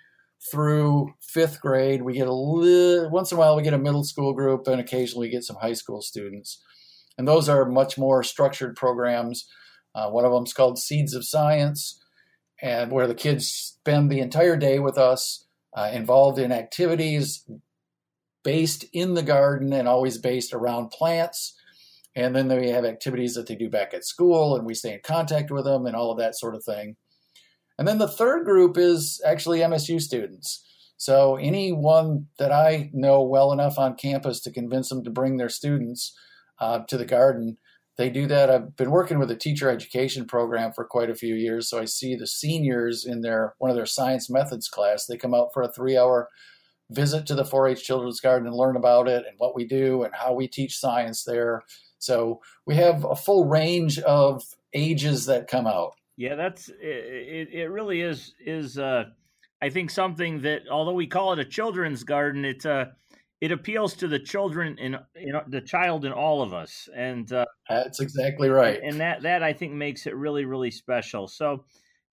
through 0.51 1.13
fifth 1.21 1.61
grade. 1.61 2.03
We 2.03 2.15
get 2.15 2.27
a 2.27 2.33
little, 2.33 3.11
once 3.11 3.31
in 3.31 3.37
a 3.37 3.39
while, 3.39 3.57
we 3.57 3.63
get 3.63 3.75
a 3.75 3.79
middle 3.79 4.05
school 4.05 4.33
group, 4.33 4.67
and 4.67 4.81
occasionally 4.81 5.29
we 5.29 5.33
get 5.33 5.45
some 5.45 5.57
high 5.57 5.75
school 5.75 6.01
students. 6.01 6.63
And 7.19 7.29
those 7.29 7.49
are 7.49 7.67
much 7.67 7.99
more 7.99 8.23
structured 8.23 8.77
programs. 8.77 9.47
Uh, 9.95 10.09
one 10.09 10.25
of 10.25 10.33
them 10.33 10.45
is 10.45 10.55
called 10.55 10.79
Seeds 10.79 11.15
of 11.15 11.27
Science, 11.27 12.03
and 12.63 12.91
where 12.91 13.07
the 13.07 13.15
kids 13.15 13.49
spend 13.49 14.11
the 14.11 14.21
entire 14.21 14.57
day 14.57 14.79
with 14.79 14.97
us, 14.97 15.47
uh, 15.75 15.91
involved 15.93 16.39
in 16.39 16.53
activities 16.53 17.45
based 18.43 18.85
in 18.93 19.15
the 19.15 19.23
garden 19.23 19.73
and 19.73 19.87
always 19.87 20.19
based 20.19 20.53
around 20.53 20.91
plants. 20.91 21.55
And 22.17 22.35
then 22.35 22.49
we 22.49 22.71
have 22.71 22.85
activities 22.85 23.35
that 23.35 23.47
they 23.47 23.55
do 23.55 23.71
back 23.71 23.95
at 23.95 24.05
school, 24.05 24.57
and 24.57 24.67
we 24.67 24.75
stay 24.75 24.95
in 24.95 25.01
contact 25.05 25.51
with 25.51 25.65
them 25.65 25.87
and 25.87 25.95
all 25.95 26.11
of 26.11 26.19
that 26.19 26.37
sort 26.37 26.55
of 26.55 26.65
thing. 26.65 26.97
And 27.79 27.87
then 27.87 27.99
the 27.99 28.09
third 28.09 28.45
group 28.45 28.77
is 28.77 29.23
actually 29.25 29.61
MSU 29.61 30.01
students. 30.01 30.67
So 30.97 31.37
anyone 31.37 32.27
that 32.39 32.53
I 32.53 32.91
know 32.93 33.23
well 33.23 33.53
enough 33.53 33.79
on 33.79 33.95
campus 33.95 34.41
to 34.41 34.53
convince 34.53 34.91
them 34.91 35.03
to 35.05 35.11
bring 35.11 35.39
their 35.39 35.49
students 35.49 36.15
uh, 36.59 36.81
to 36.89 36.99
the 36.99 37.07
garden, 37.07 37.57
they 38.01 38.09
do 38.09 38.27
that. 38.29 38.51
I've 38.51 38.75
been 38.77 38.91
working 38.91 39.19
with 39.19 39.31
a 39.31 39.37
teacher 39.37 39.69
education 39.69 40.25
program 40.25 40.73
for 40.73 40.87
quite 40.87 41.11
a 41.11 41.15
few 41.15 41.35
years, 41.35 41.69
so 41.69 41.79
I 41.79 41.85
see 41.85 42.17
the 42.17 42.27
seniors 42.27 43.05
in 43.05 43.21
their 43.21 43.55
one 43.59 43.71
of 43.71 43.77
their 43.77 43.85
science 43.85 44.31
methods 44.31 44.69
class. 44.69 45.05
They 45.05 45.19
come 45.19 45.35
out 45.35 45.51
for 45.53 45.61
a 45.61 45.71
three-hour 45.71 46.31
visit 46.89 47.27
to 47.27 47.35
the 47.35 47.45
4-H 47.45 47.85
Children's 47.85 48.19
Garden 48.19 48.49
and 48.49 48.57
learn 48.57 48.77
about 48.77 49.07
it 49.07 49.27
and 49.29 49.37
what 49.37 49.55
we 49.55 49.67
do 49.67 50.03
and 50.03 50.15
how 50.15 50.33
we 50.33 50.49
teach 50.49 50.79
science 50.79 51.25
there. 51.25 51.63
So 51.99 52.41
we 52.67 52.75
have 52.77 53.05
a 53.05 53.15
full 53.15 53.45
range 53.45 53.99
of 53.99 54.43
ages 54.73 55.27
that 55.27 55.47
come 55.47 55.67
out. 55.67 55.93
Yeah, 56.17 56.37
that's 56.37 56.71
it. 56.71 57.49
It 57.53 57.71
really 57.71 58.01
is 58.01 58.33
is 58.41 58.79
uh, 58.79 59.05
I 59.61 59.69
think 59.69 59.91
something 59.91 60.41
that 60.41 60.63
although 60.71 60.95
we 60.95 61.07
call 61.07 61.35
it 61.35 61.39
a 61.39 61.45
children's 61.45 62.03
garden, 62.03 62.47
it's 62.47 62.65
uh 62.65 62.87
it 63.41 63.53
appeals 63.53 63.95
to 63.95 64.09
the 64.09 64.19
children 64.19 64.77
in, 64.79 64.99
in 65.15 65.35
the 65.49 65.61
child 65.61 66.05
in 66.05 66.13
all 66.13 66.43
of 66.43 66.53
us, 66.53 66.89
and 66.95 67.33
uh, 67.33 67.47
that's 67.69 68.01
exactly 68.01 68.49
right. 68.49 68.81
And 68.83 69.01
that 69.01 69.23
that 69.23 69.43
I 69.43 69.53
think 69.53 69.73
makes 69.73 70.07
it 70.07 70.15
really 70.15 70.45
really 70.45 70.71
special. 70.71 71.27
So 71.27 71.65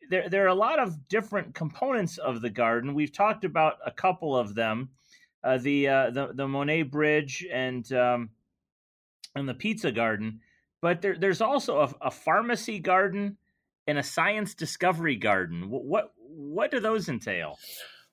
there 0.10 0.29
there 0.29 0.46
are 0.46 0.50
a 0.50 0.55
lot 0.55 0.79
of 0.79 1.07
different 1.10 1.53
components 1.53 2.17
of 2.17 2.41
the 2.41 2.50
garden. 2.50 2.93
We've 2.93 3.12
talked 3.12 3.43
about 3.43 3.75
a 3.86 3.91
couple 3.91 4.38
of 4.38 4.55
them, 4.55 4.89
uh, 5.43 5.57
the 5.57 5.88
uh, 5.88 6.10
the 6.12 6.29
the 6.34 6.48
Monet 6.48 6.84
Bridge 6.84 7.46
and 7.51 7.91
um, 7.91 8.29
and 9.36 9.50
the 9.50 9.53
pizza 9.53 9.91
garden, 9.91 10.39
but 10.81 11.01
there, 11.01 11.17
there's 11.17 11.41
also 11.41 11.79
a, 11.79 12.07
a, 12.07 12.12
pharmacy 12.12 12.79
garden 12.79 13.38
and 13.86 13.98
a 13.98 14.03
science 14.03 14.53
discovery 14.53 15.15
garden. 15.15 15.69
What 15.69 16.13
what 16.17 16.72
do 16.72 16.79
those 16.79 17.10
entail? 17.10 17.57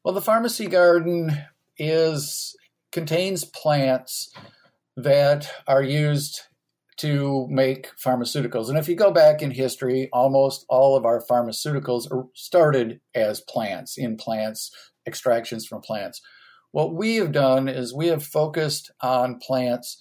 Well, 0.04 0.14
the 0.14 0.21
pharmacy 0.21 0.66
garden 0.66 1.30
is 1.78 2.56
contains 2.94 3.44
plants 3.44 4.32
that 4.96 5.50
are 5.66 5.82
used 5.82 6.42
to 6.96 7.48
make 7.50 7.90
pharmaceuticals. 7.96 8.68
And 8.68 8.78
if 8.78 8.88
you 8.88 8.94
go 8.94 9.10
back 9.10 9.42
in 9.42 9.50
history, 9.50 10.08
almost 10.12 10.64
all 10.68 10.96
of 10.96 11.04
our 11.04 11.20
pharmaceuticals 11.28 12.06
started 12.34 13.00
as 13.12 13.40
plants, 13.40 13.98
in 13.98 14.16
plants, 14.16 14.70
extractions 15.06 15.66
from 15.66 15.82
plants. 15.82 16.22
What 16.70 16.94
we 16.94 17.16
have 17.16 17.32
done 17.32 17.68
is 17.68 17.92
we 17.92 18.06
have 18.06 18.24
focused 18.24 18.92
on 19.00 19.40
plants 19.40 20.00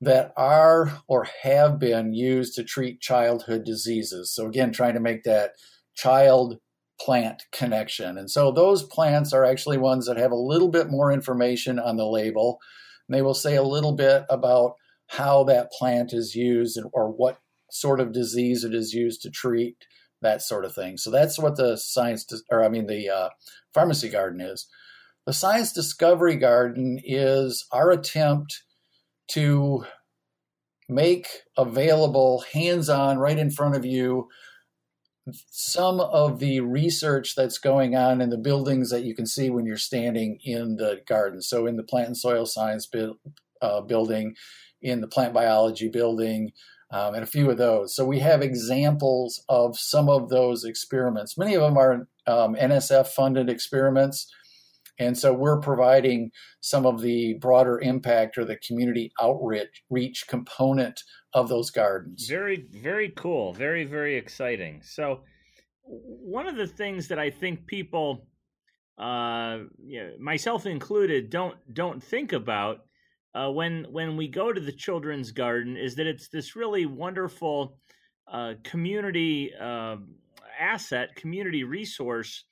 that 0.00 0.32
are 0.36 1.00
or 1.08 1.26
have 1.42 1.78
been 1.78 2.12
used 2.12 2.54
to 2.54 2.62
treat 2.62 3.00
childhood 3.00 3.64
diseases. 3.64 4.32
So, 4.34 4.46
again, 4.46 4.70
trying 4.70 4.94
to 4.94 5.00
make 5.00 5.24
that 5.24 5.52
child 5.96 6.58
plant 7.00 7.44
connection. 7.52 8.18
And 8.18 8.30
so, 8.30 8.50
those 8.50 8.82
plants 8.82 9.32
are 9.32 9.44
actually 9.44 9.78
ones 9.78 10.06
that 10.06 10.16
have 10.16 10.32
a 10.32 10.36
little 10.36 10.68
bit 10.68 10.90
more 10.90 11.12
information 11.12 11.78
on 11.78 11.96
the 11.96 12.06
label. 12.06 12.58
And 13.08 13.16
they 13.16 13.22
will 13.22 13.34
say 13.34 13.56
a 13.56 13.62
little 13.62 13.92
bit 13.92 14.24
about 14.28 14.74
how 15.08 15.44
that 15.44 15.70
plant 15.72 16.12
is 16.12 16.34
used 16.34 16.78
or 16.92 17.08
what 17.10 17.38
sort 17.70 18.00
of 18.00 18.12
disease 18.12 18.64
it 18.64 18.74
is 18.74 18.92
used 18.92 19.22
to 19.22 19.30
treat, 19.30 19.76
that 20.20 20.42
sort 20.42 20.64
of 20.64 20.74
thing. 20.74 20.96
So, 20.96 21.10
that's 21.10 21.38
what 21.38 21.56
the 21.56 21.76
science, 21.76 22.26
or 22.50 22.64
I 22.64 22.68
mean, 22.68 22.86
the 22.86 23.08
uh, 23.08 23.28
pharmacy 23.72 24.08
garden 24.08 24.40
is. 24.40 24.66
The 25.26 25.32
science 25.32 25.72
discovery 25.72 26.36
garden 26.36 27.00
is 27.04 27.66
our 27.70 27.90
attempt 27.90 28.62
to 29.32 29.84
make 30.88 31.26
available 31.56 32.44
hands 32.52 32.88
on 32.88 33.18
right 33.18 33.38
in 33.38 33.50
front 33.50 33.76
of 33.76 33.84
you 33.84 34.28
some 35.50 36.00
of 36.00 36.38
the 36.38 36.60
research 36.60 37.34
that's 37.34 37.58
going 37.58 37.94
on 37.94 38.20
in 38.20 38.30
the 38.30 38.38
buildings 38.38 38.90
that 38.90 39.04
you 39.04 39.14
can 39.14 39.26
see 39.26 39.50
when 39.50 39.66
you're 39.66 39.76
standing 39.76 40.38
in 40.44 40.76
the 40.76 41.00
garden. 41.06 41.40
So, 41.42 41.66
in 41.66 41.76
the 41.76 41.82
plant 41.82 42.08
and 42.08 42.16
soil 42.16 42.46
science 42.46 42.86
bu- 42.86 43.18
uh, 43.60 43.80
building, 43.82 44.34
in 44.80 45.00
the 45.00 45.08
plant 45.08 45.34
biology 45.34 45.88
building, 45.88 46.52
um, 46.90 47.14
and 47.14 47.22
a 47.22 47.26
few 47.26 47.50
of 47.50 47.58
those. 47.58 47.94
So, 47.94 48.04
we 48.04 48.20
have 48.20 48.42
examples 48.42 49.42
of 49.48 49.78
some 49.78 50.08
of 50.08 50.28
those 50.28 50.64
experiments. 50.64 51.38
Many 51.38 51.54
of 51.54 51.62
them 51.62 51.76
are 51.76 52.08
um, 52.26 52.54
NSF 52.54 53.08
funded 53.08 53.48
experiments. 53.48 54.32
And 54.98 55.16
so 55.16 55.32
we're 55.32 55.60
providing 55.60 56.30
some 56.60 56.86
of 56.86 57.00
the 57.00 57.34
broader 57.34 57.80
impact 57.80 58.36
or 58.36 58.44
the 58.44 58.56
community 58.56 59.12
outreach 59.20 59.82
reach 59.90 60.26
component 60.28 61.00
of 61.34 61.48
those 61.48 61.70
gardens. 61.70 62.26
Very, 62.28 62.66
very 62.70 63.10
cool. 63.10 63.52
Very, 63.52 63.84
very 63.84 64.16
exciting. 64.16 64.80
So, 64.82 65.20
one 65.84 66.46
of 66.46 66.56
the 66.56 66.66
things 66.66 67.08
that 67.08 67.18
I 67.18 67.30
think 67.30 67.66
people, 67.66 68.26
uh, 68.98 69.60
you 69.82 70.02
know, 70.02 70.12
myself 70.18 70.66
included, 70.66 71.30
don't 71.30 71.56
don't 71.72 72.02
think 72.02 72.32
about 72.32 72.80
uh, 73.34 73.50
when 73.50 73.86
when 73.90 74.16
we 74.16 74.28
go 74.28 74.52
to 74.52 74.60
the 74.60 74.72
children's 74.72 75.32
garden 75.32 75.76
is 75.76 75.94
that 75.94 76.06
it's 76.06 76.28
this 76.28 76.56
really 76.56 76.84
wonderful 76.84 77.78
uh, 78.30 78.54
community 78.64 79.52
uh, 79.58 79.96
asset, 80.60 81.14
community 81.16 81.64
resource 81.64 82.44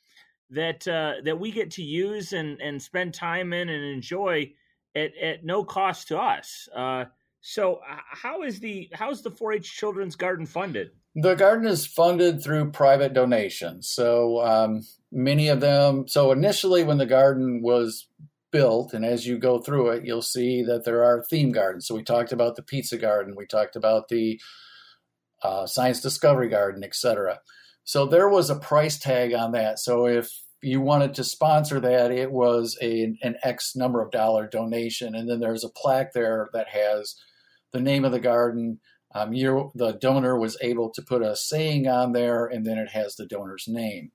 that 0.50 0.86
uh, 0.86 1.14
that 1.24 1.38
we 1.38 1.50
get 1.50 1.72
to 1.72 1.82
use 1.82 2.32
and 2.32 2.60
and 2.60 2.80
spend 2.80 3.14
time 3.14 3.52
in 3.52 3.68
and 3.68 3.84
enjoy 3.84 4.52
at 4.94 5.16
at 5.16 5.44
no 5.44 5.64
cost 5.64 6.08
to 6.08 6.18
us. 6.18 6.68
Uh, 6.74 7.04
so 7.40 7.80
how 7.84 8.42
is 8.42 8.58
the 8.58 8.88
how's 8.92 9.22
the 9.22 9.30
4-H 9.30 9.76
Children's 9.76 10.16
Garden 10.16 10.46
funded? 10.46 10.90
The 11.14 11.34
garden 11.34 11.66
is 11.66 11.86
funded 11.86 12.42
through 12.42 12.72
private 12.72 13.14
donations. 13.14 13.88
So 13.88 14.44
um, 14.44 14.82
many 15.12 15.48
of 15.48 15.60
them. 15.60 16.08
So 16.08 16.32
initially, 16.32 16.82
when 16.82 16.98
the 16.98 17.06
garden 17.06 17.62
was 17.62 18.08
built, 18.50 18.92
and 18.92 19.04
as 19.04 19.26
you 19.26 19.38
go 19.38 19.58
through 19.58 19.90
it, 19.90 20.04
you'll 20.04 20.22
see 20.22 20.62
that 20.64 20.84
there 20.84 21.04
are 21.04 21.22
theme 21.22 21.52
gardens. 21.52 21.86
So 21.86 21.94
we 21.94 22.02
talked 22.02 22.32
about 22.32 22.56
the 22.56 22.62
pizza 22.62 22.98
garden, 22.98 23.34
we 23.36 23.46
talked 23.46 23.76
about 23.76 24.08
the 24.08 24.40
uh, 25.42 25.66
science 25.66 26.00
discovery 26.00 26.48
garden, 26.48 26.82
etc. 26.82 27.40
So 27.86 28.04
there 28.04 28.28
was 28.28 28.50
a 28.50 28.56
price 28.56 28.98
tag 28.98 29.32
on 29.32 29.52
that. 29.52 29.78
So 29.78 30.06
if 30.06 30.28
you 30.60 30.80
wanted 30.80 31.14
to 31.14 31.24
sponsor 31.24 31.78
that, 31.78 32.10
it 32.10 32.32
was 32.32 32.76
a, 32.82 33.14
an 33.22 33.36
X 33.44 33.76
number 33.76 34.02
of 34.02 34.10
dollar 34.10 34.48
donation. 34.48 35.14
And 35.14 35.30
then 35.30 35.38
there's 35.38 35.62
a 35.62 35.68
plaque 35.68 36.12
there 36.12 36.48
that 36.52 36.68
has 36.68 37.14
the 37.72 37.80
name 37.80 38.04
of 38.04 38.10
the 38.10 38.18
garden. 38.18 38.80
Um, 39.14 39.32
you, 39.32 39.70
the 39.76 39.92
donor 39.92 40.36
was 40.36 40.58
able 40.60 40.90
to 40.90 41.02
put 41.02 41.22
a 41.22 41.36
saying 41.36 41.86
on 41.86 42.12
there, 42.12 42.44
and 42.44 42.66
then 42.66 42.76
it 42.76 42.90
has 42.90 43.14
the 43.14 43.24
donor's 43.24 43.66
name. 43.68 44.10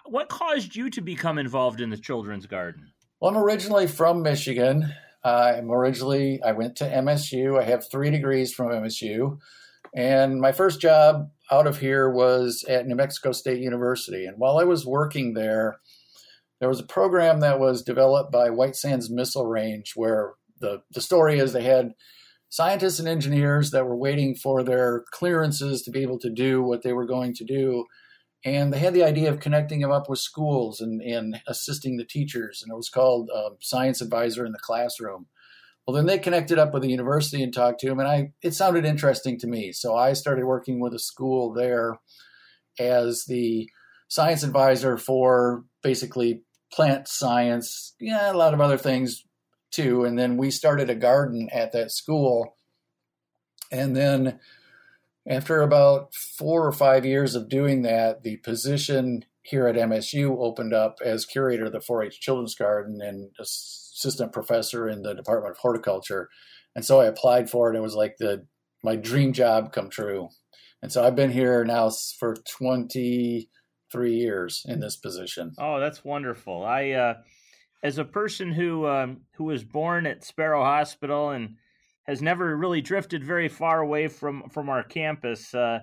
what 0.07 0.29
caused 0.29 0.77
you 0.77 0.91
to 0.91 1.01
become 1.01 1.39
involved 1.39 1.81
in 1.81 1.91
the 1.91 1.97
children's 1.97 2.47
garden? 2.47 2.93
Well, 3.21 3.31
I'm 3.31 3.43
originally 3.43 3.87
from 3.87 4.23
Michigan. 4.23 4.93
Uh, 5.25 5.55
I'm 5.57 5.71
originally 5.71 6.41
I 6.43 6.53
went 6.53 6.77
to 6.77 6.85
MSU. 6.85 7.61
I 7.61 7.65
have 7.65 7.91
three 7.91 8.11
degrees 8.11 8.55
from 8.55 8.69
MSU, 8.69 9.39
and 9.95 10.41
my 10.41 10.53
first 10.53 10.81
job 10.81 11.31
out 11.51 11.67
of 11.67 11.81
here 11.81 12.09
was 12.09 12.65
at 12.69 12.87
New 12.87 12.95
Mexico 12.95 13.33
State 13.33 13.61
University. 13.61 14.25
And 14.25 14.39
while 14.39 14.59
I 14.59 14.65
was 14.65 14.87
working 14.87 15.35
there, 15.35 15.81
there 16.61 16.69
was 16.69 16.81
a 16.81 16.87
program 16.87 17.41
that 17.41 17.59
was 17.59 17.83
developed 17.83 18.31
by 18.31 18.51
White 18.51 18.77
Sands 18.77 19.11
Missile 19.11 19.47
Range, 19.47 19.93
where 19.97 20.35
the 20.61 20.83
the 20.93 21.01
story 21.01 21.39
is 21.39 21.53
they 21.53 21.65
had 21.65 21.95
scientists 22.51 22.99
and 22.99 23.09
engineers 23.09 23.71
that 23.71 23.87
were 23.87 23.97
waiting 23.97 24.35
for 24.35 24.63
their 24.63 25.05
clearances 25.13 25.83
to 25.83 25.91
be 25.91 26.03
able 26.03 26.19
to 26.19 26.29
do 26.29 26.63
what 26.63 26.83
they 26.83 26.93
were 26.93 27.07
going 27.07 27.33
to 27.35 27.45
do. 27.45 27.87
And 28.45 28.73
they 28.73 28.79
had 28.79 28.95
the 28.95 29.05
idea 29.05 29.31
of 29.31 29.41
connecting 29.41 29.81
them 29.81 29.93
up 29.93 30.09
with 30.09 30.19
schools 30.19 30.81
and, 30.81 31.01
and 31.01 31.41
assisting 31.47 31.97
the 31.97 32.05
teachers. 32.05 32.63
And 32.63 32.73
it 32.73 32.77
was 32.77 32.89
called 32.89 33.31
uh, 33.35 33.51
science 33.61 34.01
advisor 34.01 34.45
in 34.45 34.53
the 34.53 34.59
classroom. 34.59 35.27
Well 35.87 35.95
then 35.95 36.07
they 36.07 36.19
connected 36.19 36.59
up 36.59 36.73
with 36.75 36.83
the 36.83 36.91
university 36.91 37.43
and 37.43 37.53
talked 37.53 37.81
to 37.81 37.89
them 37.89 37.99
and 37.99 38.09
i 38.09 38.33
it 38.43 38.55
sounded 38.55 38.85
interesting 38.85 39.39
to 39.41 39.47
me. 39.47 39.73
So 39.73 39.97
i 39.97 40.13
started 40.13 40.45
working 40.45 40.79
with 40.81 40.95
a 40.95 40.99
school 40.99 41.53
there 41.53 41.99
as 42.79 43.25
the 43.27 43.69
science 44.09 44.43
advisor 44.43 44.97
for 44.97 45.65
basically 45.83 46.43
plant 46.73 47.09
science 47.09 47.95
yeah 47.99 48.31
a 48.31 48.35
lot 48.35 48.55
of 48.55 48.61
other 48.61 48.77
things 48.77 49.25
too 49.71 50.05
and 50.05 50.19
then 50.19 50.37
we 50.37 50.51
started 50.51 50.91
a 50.91 50.95
garden 50.95 51.49
at 51.53 51.73
that 51.73 51.91
school 51.91 52.57
and 53.71 53.97
then 53.97 54.41
after 55.29 55.63
about 55.63 56.15
four 56.15 56.67
or 56.67 56.73
five 56.73 57.05
years 57.05 57.35
of 57.35 57.49
doing 57.49 57.83
that, 57.83 58.23
the 58.23 58.39
position 58.39 59.25
here 59.43 59.67
at 59.67 59.77
MSU 59.77 60.37
opened 60.39 60.75
up 60.75 60.99
as 61.05 61.25
curator 61.25 61.67
of 61.67 61.73
the 61.73 61.81
4 61.81 62.05
H 62.05 62.21
Children's 62.21 62.55
Garden 62.55 63.01
and 63.01 63.31
assistant 63.39 64.33
professor 64.33 64.89
in 64.89 65.03
the 65.03 65.15
Department 65.15 65.53
of 65.53 65.59
Horticulture. 65.59 66.29
And 66.75 66.85
so 66.85 67.01
I 67.01 67.07
applied 67.07 67.51
for 67.51 67.73
it. 67.73 67.77
It 67.77 67.83
was 67.83 67.95
like 67.95 68.17
the 68.19 68.47
my 68.83 68.97
dream 68.97 69.33
job 69.33 69.73
come 69.73 69.91
true. 69.91 70.29
And 70.83 70.91
so 70.91 71.05
I've 71.05 71.17
been 71.17 71.33
here 71.33 71.65
now 71.65 71.91
for 72.19 72.35
23 72.35 74.15
years 74.15 74.63
in 74.67 74.81
this 74.81 74.97
position. 74.97 75.53
Oh, 75.59 75.79
that's 75.79 76.03
wonderful. 76.03 76.65
I, 76.65 76.93
uh, 76.93 77.15
as 77.83 77.99
a 77.99 78.05
person 78.05 78.53
who 78.53 78.87
um, 78.87 79.23
who 79.33 79.45
was 79.45 79.65
born 79.65 80.07
at 80.07 80.25
Sparrow 80.25 80.63
Hospital 80.63 81.31
and 81.31 81.57
has 82.05 82.21
never 82.21 82.57
really 82.57 82.81
drifted 82.81 83.25
very 83.25 83.49
far 83.49 83.81
away 83.81 84.09
from 84.09 84.49
from 84.51 84.69
our 84.69 84.83
campus. 84.83 85.55
Uh, 85.55 85.81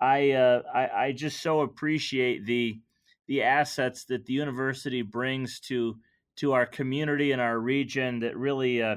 I, 0.00 0.32
uh, 0.32 0.62
I, 0.74 0.88
I 1.06 1.12
just 1.12 1.40
so 1.40 1.60
appreciate 1.60 2.46
the 2.46 2.80
the 3.26 3.42
assets 3.42 4.04
that 4.04 4.24
the 4.26 4.32
university 4.32 5.02
brings 5.02 5.60
to 5.60 5.96
to 6.36 6.52
our 6.52 6.66
community 6.66 7.32
and 7.32 7.40
our 7.40 7.58
region 7.58 8.20
that 8.20 8.36
really 8.36 8.82
uh, 8.82 8.96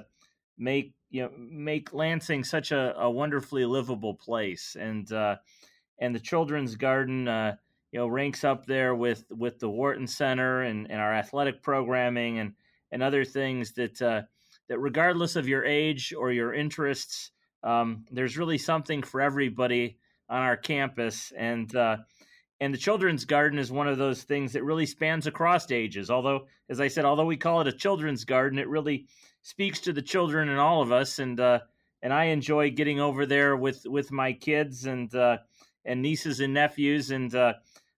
make 0.58 0.94
you 1.10 1.24
know 1.24 1.32
make 1.38 1.94
Lansing 1.94 2.44
such 2.44 2.72
a, 2.72 2.96
a 3.00 3.10
wonderfully 3.10 3.66
livable 3.66 4.14
place. 4.14 4.76
And 4.80 5.12
uh, 5.12 5.38
and 6.00 6.16
the 6.16 6.20
children's 6.20 6.76
garden 6.76 7.28
uh, 7.28 7.56
you 7.92 8.00
know 8.00 8.08
ranks 8.08 8.44
up 8.44 8.66
there 8.66 8.96
with 8.96 9.24
with 9.30 9.60
the 9.60 9.70
Wharton 9.70 10.08
Center 10.08 10.62
and, 10.62 10.90
and 10.90 11.00
our 11.00 11.14
athletic 11.14 11.62
programming 11.62 12.40
and 12.40 12.54
and 12.92 13.04
other 13.04 13.24
things 13.24 13.74
that 13.74 14.02
uh, 14.02 14.22
that 14.68 14.80
regardless 14.80 15.36
of 15.36 15.48
your 15.48 15.66
age 15.66 16.14
or 16.18 16.32
your 16.32 16.54
interests, 16.54 17.32
um, 17.64 18.06
there's 18.12 18.38
really 18.38 18.58
something 18.58 19.04
for 19.04 19.22
everybody 19.22 19.98
on 20.30 20.42
our 20.42 20.56
campus. 20.56 21.34
And 21.36 21.76
uh, 21.76 21.98
and 22.62 22.74
the 22.74 22.78
children's 22.78 23.26
garden 23.26 23.58
is 23.58 23.72
one 23.72 23.88
of 23.88 23.98
those 23.98 24.24
things 24.24 24.54
that 24.54 24.64
really 24.64 24.86
spans 24.86 25.28
across 25.28 25.72
ages. 25.72 26.10
Although, 26.10 26.48
as 26.70 26.80
I 26.80 26.88
said, 26.88 27.06
although 27.06 27.26
we 27.26 27.38
call 27.38 27.62
it 27.62 27.68
a 27.68 27.74
children's 27.74 28.26
garden, 28.26 28.60
it 28.60 28.68
really 28.68 29.08
speaks 29.42 29.80
to 29.82 29.94
the 29.94 30.02
children 30.02 30.50
and 30.50 30.60
all 30.60 30.82
of 30.82 30.92
us. 30.92 31.20
And 31.20 31.40
uh, 31.40 31.60
and 32.02 32.14
I 32.14 32.26
enjoy 32.26 32.72
getting 32.72 33.00
over 33.00 33.26
there 33.26 33.58
with 33.58 33.86
with 33.86 34.12
my 34.12 34.34
kids 34.34 34.86
and 34.86 35.14
uh, 35.16 35.38
and 35.86 36.02
nieces 36.02 36.40
and 36.40 36.54
nephews, 36.54 37.12
and 37.12 37.34
uh, 37.34 37.54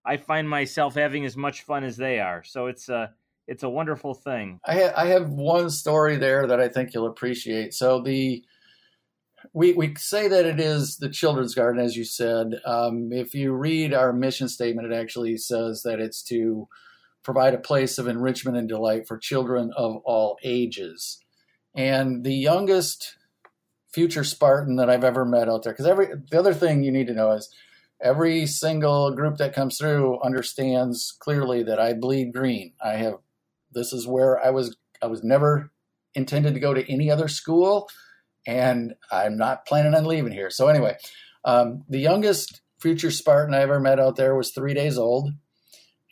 I 0.05 0.17
find 0.17 0.49
myself 0.49 0.95
having 0.95 1.25
as 1.25 1.37
much 1.37 1.63
fun 1.63 1.83
as 1.83 1.97
they 1.97 2.19
are. 2.19 2.43
So 2.43 2.67
it's 2.67 2.89
a 2.89 3.13
it's 3.47 3.63
a 3.63 3.69
wonderful 3.69 4.13
thing. 4.13 4.59
I, 4.65 4.75
ha- 4.75 4.93
I 4.95 5.05
have 5.07 5.29
one 5.29 5.69
story 5.69 6.15
there 6.17 6.47
that 6.47 6.59
I 6.59 6.69
think 6.69 6.93
you'll 6.93 7.07
appreciate. 7.07 7.73
So 7.73 8.01
the 8.01 8.43
we 9.53 9.73
we 9.73 9.95
say 9.97 10.27
that 10.27 10.45
it 10.45 10.59
is 10.59 10.97
the 10.97 11.09
children's 11.09 11.55
garden, 11.55 11.83
as 11.83 11.95
you 11.95 12.05
said. 12.05 12.59
Um, 12.65 13.11
if 13.11 13.33
you 13.33 13.53
read 13.53 13.93
our 13.93 14.13
mission 14.13 14.47
statement, 14.47 14.91
it 14.91 14.95
actually 14.95 15.37
says 15.37 15.81
that 15.83 15.99
it's 15.99 16.23
to 16.23 16.67
provide 17.23 17.53
a 17.53 17.59
place 17.59 17.97
of 17.97 18.07
enrichment 18.07 18.57
and 18.57 18.67
delight 18.67 19.07
for 19.07 19.17
children 19.17 19.71
of 19.75 19.97
all 20.05 20.37
ages. 20.43 21.19
And 21.75 22.23
the 22.23 22.33
youngest 22.33 23.15
future 23.93 24.23
Spartan 24.23 24.77
that 24.77 24.89
I've 24.89 25.03
ever 25.03 25.25
met 25.25 25.49
out 25.49 25.63
there, 25.63 25.73
because 25.73 25.87
every 25.87 26.07
the 26.29 26.39
other 26.39 26.53
thing 26.53 26.83
you 26.83 26.91
need 26.91 27.07
to 27.07 27.13
know 27.13 27.31
is 27.31 27.53
every 28.01 28.45
single 28.45 29.11
group 29.11 29.37
that 29.37 29.53
comes 29.53 29.77
through 29.77 30.19
understands 30.21 31.15
clearly 31.19 31.63
that 31.63 31.79
I 31.79 31.93
bleed 31.93 32.33
green. 32.33 32.73
I 32.83 32.93
have 32.93 33.15
this 33.71 33.93
is 33.93 34.07
where 34.07 34.43
I 34.43 34.49
was 34.49 34.75
I 35.01 35.07
was 35.07 35.23
never 35.23 35.71
intended 36.13 36.53
to 36.53 36.59
go 36.59 36.73
to 36.73 36.91
any 36.91 37.09
other 37.09 37.27
school, 37.27 37.89
and 38.45 38.95
I'm 39.11 39.37
not 39.37 39.65
planning 39.65 39.95
on 39.95 40.05
leaving 40.05 40.33
here. 40.33 40.49
So 40.49 40.67
anyway, 40.67 40.97
um, 41.45 41.83
the 41.89 41.99
youngest 41.99 42.61
future 42.79 43.11
Spartan 43.11 43.53
I 43.53 43.61
ever 43.61 43.79
met 43.79 43.99
out 43.99 44.15
there 44.15 44.35
was 44.35 44.51
three 44.51 44.73
days 44.73 44.97
old, 44.97 45.31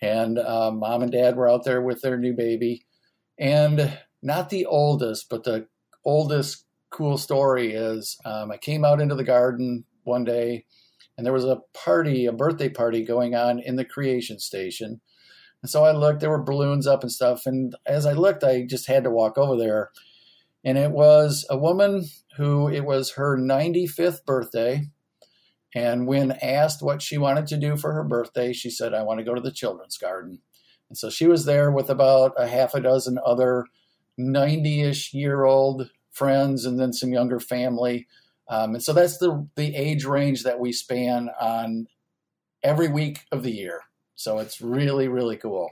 and 0.01 0.39
um, 0.39 0.79
mom 0.79 1.01
and 1.01 1.11
dad 1.11 1.35
were 1.35 1.49
out 1.49 1.65
there 1.65 1.81
with 1.81 2.01
their 2.01 2.17
new 2.17 2.33
baby, 2.33 2.85
and 3.37 3.97
not 4.21 4.49
the 4.49 4.65
oldest, 4.65 5.29
but 5.29 5.43
the 5.43 5.67
oldest 6.05 6.65
cool 6.89 7.17
story 7.17 7.73
is 7.73 8.17
um, 8.25 8.51
I 8.51 8.57
came 8.57 8.83
out 8.83 9.01
into 9.01 9.15
the 9.15 9.23
garden 9.23 9.85
one 10.03 10.23
day, 10.23 10.65
and 11.17 11.25
there 11.25 11.33
was 11.33 11.45
a 11.45 11.59
party, 11.73 12.25
a 12.25 12.31
birthday 12.31 12.69
party 12.69 13.03
going 13.03 13.35
on 13.35 13.59
in 13.59 13.75
the 13.75 13.85
creation 13.85 14.39
station 14.39 15.01
and 15.61 15.69
so 15.69 15.83
I 15.83 15.91
looked, 15.91 16.21
there 16.21 16.29
were 16.29 16.41
balloons 16.41 16.87
up 16.87 17.03
and 17.03 17.11
stuff. 17.11 17.45
And 17.45 17.75
as 17.85 18.05
I 18.05 18.13
looked, 18.13 18.43
I 18.43 18.65
just 18.65 18.87
had 18.87 19.03
to 19.03 19.09
walk 19.09 19.37
over 19.37 19.57
there. 19.57 19.91
And 20.63 20.77
it 20.77 20.91
was 20.91 21.45
a 21.49 21.57
woman 21.57 22.05
who 22.37 22.69
it 22.69 22.85
was 22.85 23.13
her 23.13 23.37
95th 23.37 24.25
birthday. 24.25 24.87
And 25.75 26.07
when 26.07 26.31
asked 26.31 26.81
what 26.81 27.01
she 27.01 27.17
wanted 27.17 27.47
to 27.47 27.57
do 27.57 27.77
for 27.77 27.93
her 27.93 28.03
birthday, 28.03 28.53
she 28.53 28.69
said, 28.69 28.93
I 28.93 29.03
want 29.03 29.19
to 29.19 29.25
go 29.25 29.35
to 29.35 29.41
the 29.41 29.51
children's 29.51 29.97
garden. 29.97 30.39
And 30.89 30.97
so 30.97 31.09
she 31.09 31.27
was 31.27 31.45
there 31.45 31.71
with 31.71 31.89
about 31.89 32.33
a 32.37 32.47
half 32.47 32.73
a 32.73 32.81
dozen 32.81 33.19
other 33.23 33.65
90 34.17 34.81
ish 34.81 35.13
year 35.13 35.43
old 35.43 35.91
friends 36.11 36.65
and 36.65 36.79
then 36.79 36.93
some 36.93 37.11
younger 37.11 37.39
family. 37.39 38.07
Um, 38.49 38.75
and 38.75 38.83
so 38.83 38.93
that's 38.93 39.17
the, 39.19 39.47
the 39.55 39.75
age 39.75 40.05
range 40.05 40.43
that 40.43 40.59
we 40.59 40.71
span 40.71 41.29
on 41.39 41.85
every 42.63 42.87
week 42.87 43.21
of 43.31 43.43
the 43.43 43.51
year. 43.51 43.81
So 44.15 44.39
it's 44.39 44.59
really, 44.59 45.07
really 45.07 45.37
cool. 45.37 45.69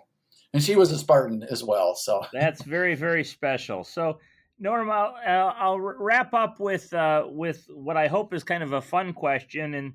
And 0.53 0.63
she 0.63 0.75
was 0.75 0.91
a 0.91 0.97
Spartan 0.97 1.43
as 1.49 1.63
well. 1.63 1.95
So 1.95 2.23
that's 2.31 2.63
very, 2.63 2.95
very 2.95 3.23
special. 3.23 3.83
So, 3.83 4.19
Norm, 4.59 4.89
I'll, 4.89 5.15
I'll 5.27 5.79
wrap 5.79 6.33
up 6.33 6.59
with 6.59 6.91
uh, 6.93 7.25
with 7.27 7.67
what 7.69 7.97
I 7.97 8.07
hope 8.07 8.33
is 8.33 8.43
kind 8.43 8.63
of 8.63 8.73
a 8.73 8.81
fun 8.81 9.13
question, 9.13 9.75
and 9.75 9.93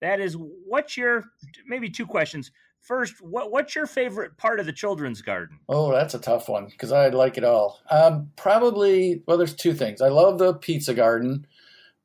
that 0.00 0.18
is, 0.18 0.36
what's 0.36 0.96
your 0.96 1.24
maybe 1.66 1.90
two 1.90 2.06
questions. 2.06 2.50
First, 2.80 3.20
what 3.20 3.52
what's 3.52 3.76
your 3.76 3.86
favorite 3.86 4.36
part 4.36 4.58
of 4.58 4.66
the 4.66 4.72
children's 4.72 5.22
garden? 5.22 5.60
Oh, 5.68 5.92
that's 5.92 6.14
a 6.14 6.18
tough 6.18 6.48
one 6.48 6.66
because 6.66 6.90
I 6.90 7.10
like 7.10 7.38
it 7.38 7.44
all. 7.44 7.78
Um, 7.88 8.30
probably, 8.34 9.22
well, 9.28 9.36
there's 9.36 9.54
two 9.54 9.74
things. 9.74 10.00
I 10.00 10.08
love 10.08 10.38
the 10.38 10.54
pizza 10.54 10.94
garden. 10.94 11.46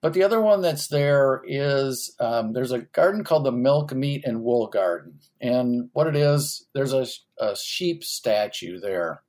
But 0.01 0.13
the 0.13 0.23
other 0.23 0.39
one 0.39 0.61
that's 0.61 0.87
there 0.87 1.41
is 1.47 2.15
um, 2.19 2.53
there's 2.53 2.71
a 2.71 2.81
garden 2.81 3.23
called 3.23 3.45
the 3.45 3.51
Milk, 3.51 3.93
Meat, 3.93 4.23
and 4.25 4.43
Wool 4.43 4.67
Garden. 4.67 5.19
And 5.41 5.89
what 5.93 6.07
it 6.07 6.15
is, 6.15 6.67
there's 6.73 6.93
a, 6.93 7.07
a 7.39 7.55
sheep 7.55 8.03
statue 8.03 8.79
there. 8.79 9.23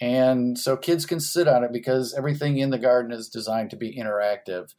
And 0.00 0.58
so 0.58 0.76
kids 0.76 1.06
can 1.06 1.20
sit 1.20 1.48
on 1.48 1.64
it 1.64 1.72
because 1.72 2.14
everything 2.14 2.58
in 2.58 2.70
the 2.70 2.78
garden 2.78 3.12
is 3.12 3.28
designed 3.28 3.70
to 3.70 3.76
be 3.76 3.98
interactive. 3.98 4.74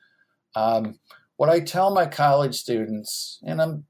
Um, 0.55 0.99
what 1.37 1.49
I 1.49 1.59
tell 1.59 1.93
my 1.93 2.05
college 2.05 2.55
students, 2.55 3.39
and 3.43 3.61
I'm 3.61 3.85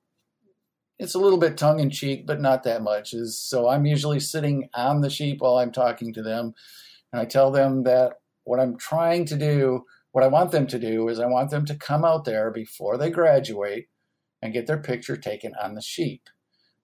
it's 1.00 1.16
a 1.16 1.20
little 1.20 1.40
bit 1.40 1.58
tongue 1.58 1.80
in 1.80 1.90
cheek, 1.90 2.28
but 2.28 2.42
not 2.42 2.64
that 2.64 2.84
much, 2.84 3.14
is 3.14 3.40
so 3.40 3.70
I'm 3.70 3.86
usually 3.86 4.20
sitting 4.20 4.70
on 4.74 5.00
the 5.00 5.10
sheep 5.10 5.40
while 5.40 5.58
I'm 5.58 5.72
talking 5.72 6.14
to 6.14 6.22
them. 6.22 6.54
And 7.12 7.22
I 7.22 7.26
tell 7.26 7.52
them 7.52 7.84
that 7.84 8.16
what 8.44 8.60
I'm 8.60 8.78
trying 8.78 9.26
to 9.26 9.38
do 9.38 9.86
what 10.12 10.24
I 10.24 10.28
want 10.28 10.52
them 10.52 10.68
to 10.68 10.80
do 10.80 11.08
is 11.08 11.20
I 11.20 11.28
want 11.28 11.52
them 11.52 11.66
to 11.66 11.76
come 11.76 12.04
out 12.04 12.26
there 12.26 12.52
before 12.52 12.98
they 12.98 13.10
graduate 13.10 13.88
and 14.42 14.54
get 14.54 14.68
their 14.68 14.82
picture 14.82 15.18
taken 15.18 15.54
on 15.62 15.76
the 15.76 15.82
sheep. 15.82 16.30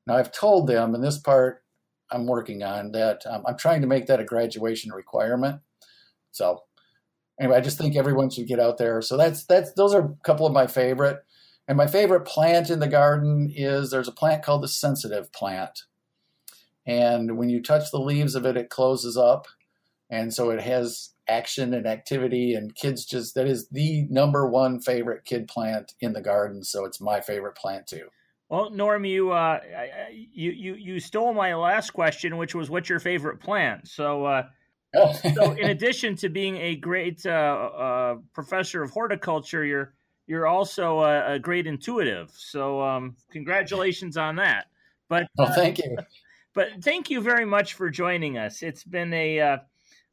Now, 0.05 0.17
I've 0.17 0.31
told 0.31 0.67
them, 0.67 0.93
and 0.93 1.03
this 1.03 1.17
part 1.17 1.63
I'm 2.11 2.27
working 2.27 2.61
on, 2.61 2.91
that 2.91 3.25
um, 3.25 3.43
I'm 3.47 3.57
trying 3.57 3.81
to 3.81 3.87
make 3.87 4.05
that 4.07 4.19
a 4.19 4.25
graduation 4.25 4.91
requirement. 4.91 5.61
So, 6.31 6.63
anyway, 7.39 7.57
I 7.57 7.61
just 7.61 7.77
think 7.77 7.95
everyone 7.95 8.29
should 8.29 8.47
get 8.47 8.59
out 8.59 8.77
there. 8.77 9.01
So 9.01 9.17
that's 9.17 9.45
that's 9.45 9.73
those 9.73 9.93
are 9.93 10.05
a 10.05 10.15
couple 10.23 10.45
of 10.45 10.53
my 10.53 10.67
favorite. 10.67 11.23
And 11.67 11.77
my 11.77 11.87
favorite 11.87 12.25
plant 12.25 12.69
in 12.69 12.79
the 12.79 12.87
garden 12.87 13.51
is 13.53 13.89
there's 13.89 14.07
a 14.07 14.11
plant 14.11 14.43
called 14.43 14.61
the 14.61 14.67
sensitive 14.67 15.33
plant. 15.33 15.83
And 16.85 17.37
when 17.37 17.49
you 17.49 17.61
touch 17.61 17.89
the 17.89 17.99
leaves 17.99 18.35
of 18.35 18.45
it, 18.45 18.55
it 18.55 18.69
closes 18.69 19.17
up. 19.17 19.47
And 20.07 20.31
so 20.31 20.51
it 20.51 20.61
has 20.61 21.14
action 21.27 21.73
and 21.73 21.87
activity, 21.87 22.53
and 22.53 22.75
kids 22.75 23.05
just 23.05 23.35
that 23.35 23.47
is 23.47 23.67
the 23.69 24.05
number 24.09 24.47
one 24.47 24.79
favorite 24.79 25.25
kid 25.25 25.47
plant 25.47 25.93
in 25.99 26.13
the 26.13 26.21
garden. 26.21 26.63
So 26.63 26.85
it's 26.85 27.01
my 27.01 27.21
favorite 27.21 27.55
plant 27.55 27.87
too. 27.87 28.07
Well, 28.49 28.69
Norm, 28.69 29.05
you 29.05 29.31
uh, 29.31 29.59
you 30.11 30.51
you 30.51 30.75
you 30.75 30.99
stole 30.99 31.33
my 31.33 31.55
last 31.55 31.91
question, 31.91 32.37
which 32.37 32.53
was 32.53 32.69
what's 32.69 32.89
your 32.89 32.99
favorite 32.99 33.39
plant? 33.39 33.87
So, 33.87 34.25
uh, 34.25 34.43
so 35.33 35.51
in 35.53 35.71
addition 35.71 36.15
to 36.17 36.29
being 36.29 36.57
a 36.57 36.75
great 36.75 37.25
uh, 37.25 37.29
uh, 37.29 38.15
professor 38.33 38.83
of 38.83 38.91
horticulture, 38.91 39.65
you're 39.65 39.93
you're 40.27 40.47
also 40.47 40.99
a, 40.99 41.33
a 41.33 41.39
great 41.39 41.65
intuitive. 41.65 42.31
So, 42.35 42.81
um, 42.81 43.15
congratulations 43.31 44.15
on 44.15 44.35
that. 44.35 44.67
But 45.09 45.27
oh, 45.39 45.51
thank 45.53 45.79
you. 45.79 45.97
But 46.53 46.69
thank 46.81 47.09
you 47.09 47.19
very 47.19 47.43
much 47.43 47.73
for 47.73 47.89
joining 47.89 48.37
us. 48.37 48.63
It's 48.63 48.85
been 48.85 49.13
a 49.13 49.41
uh, 49.41 49.57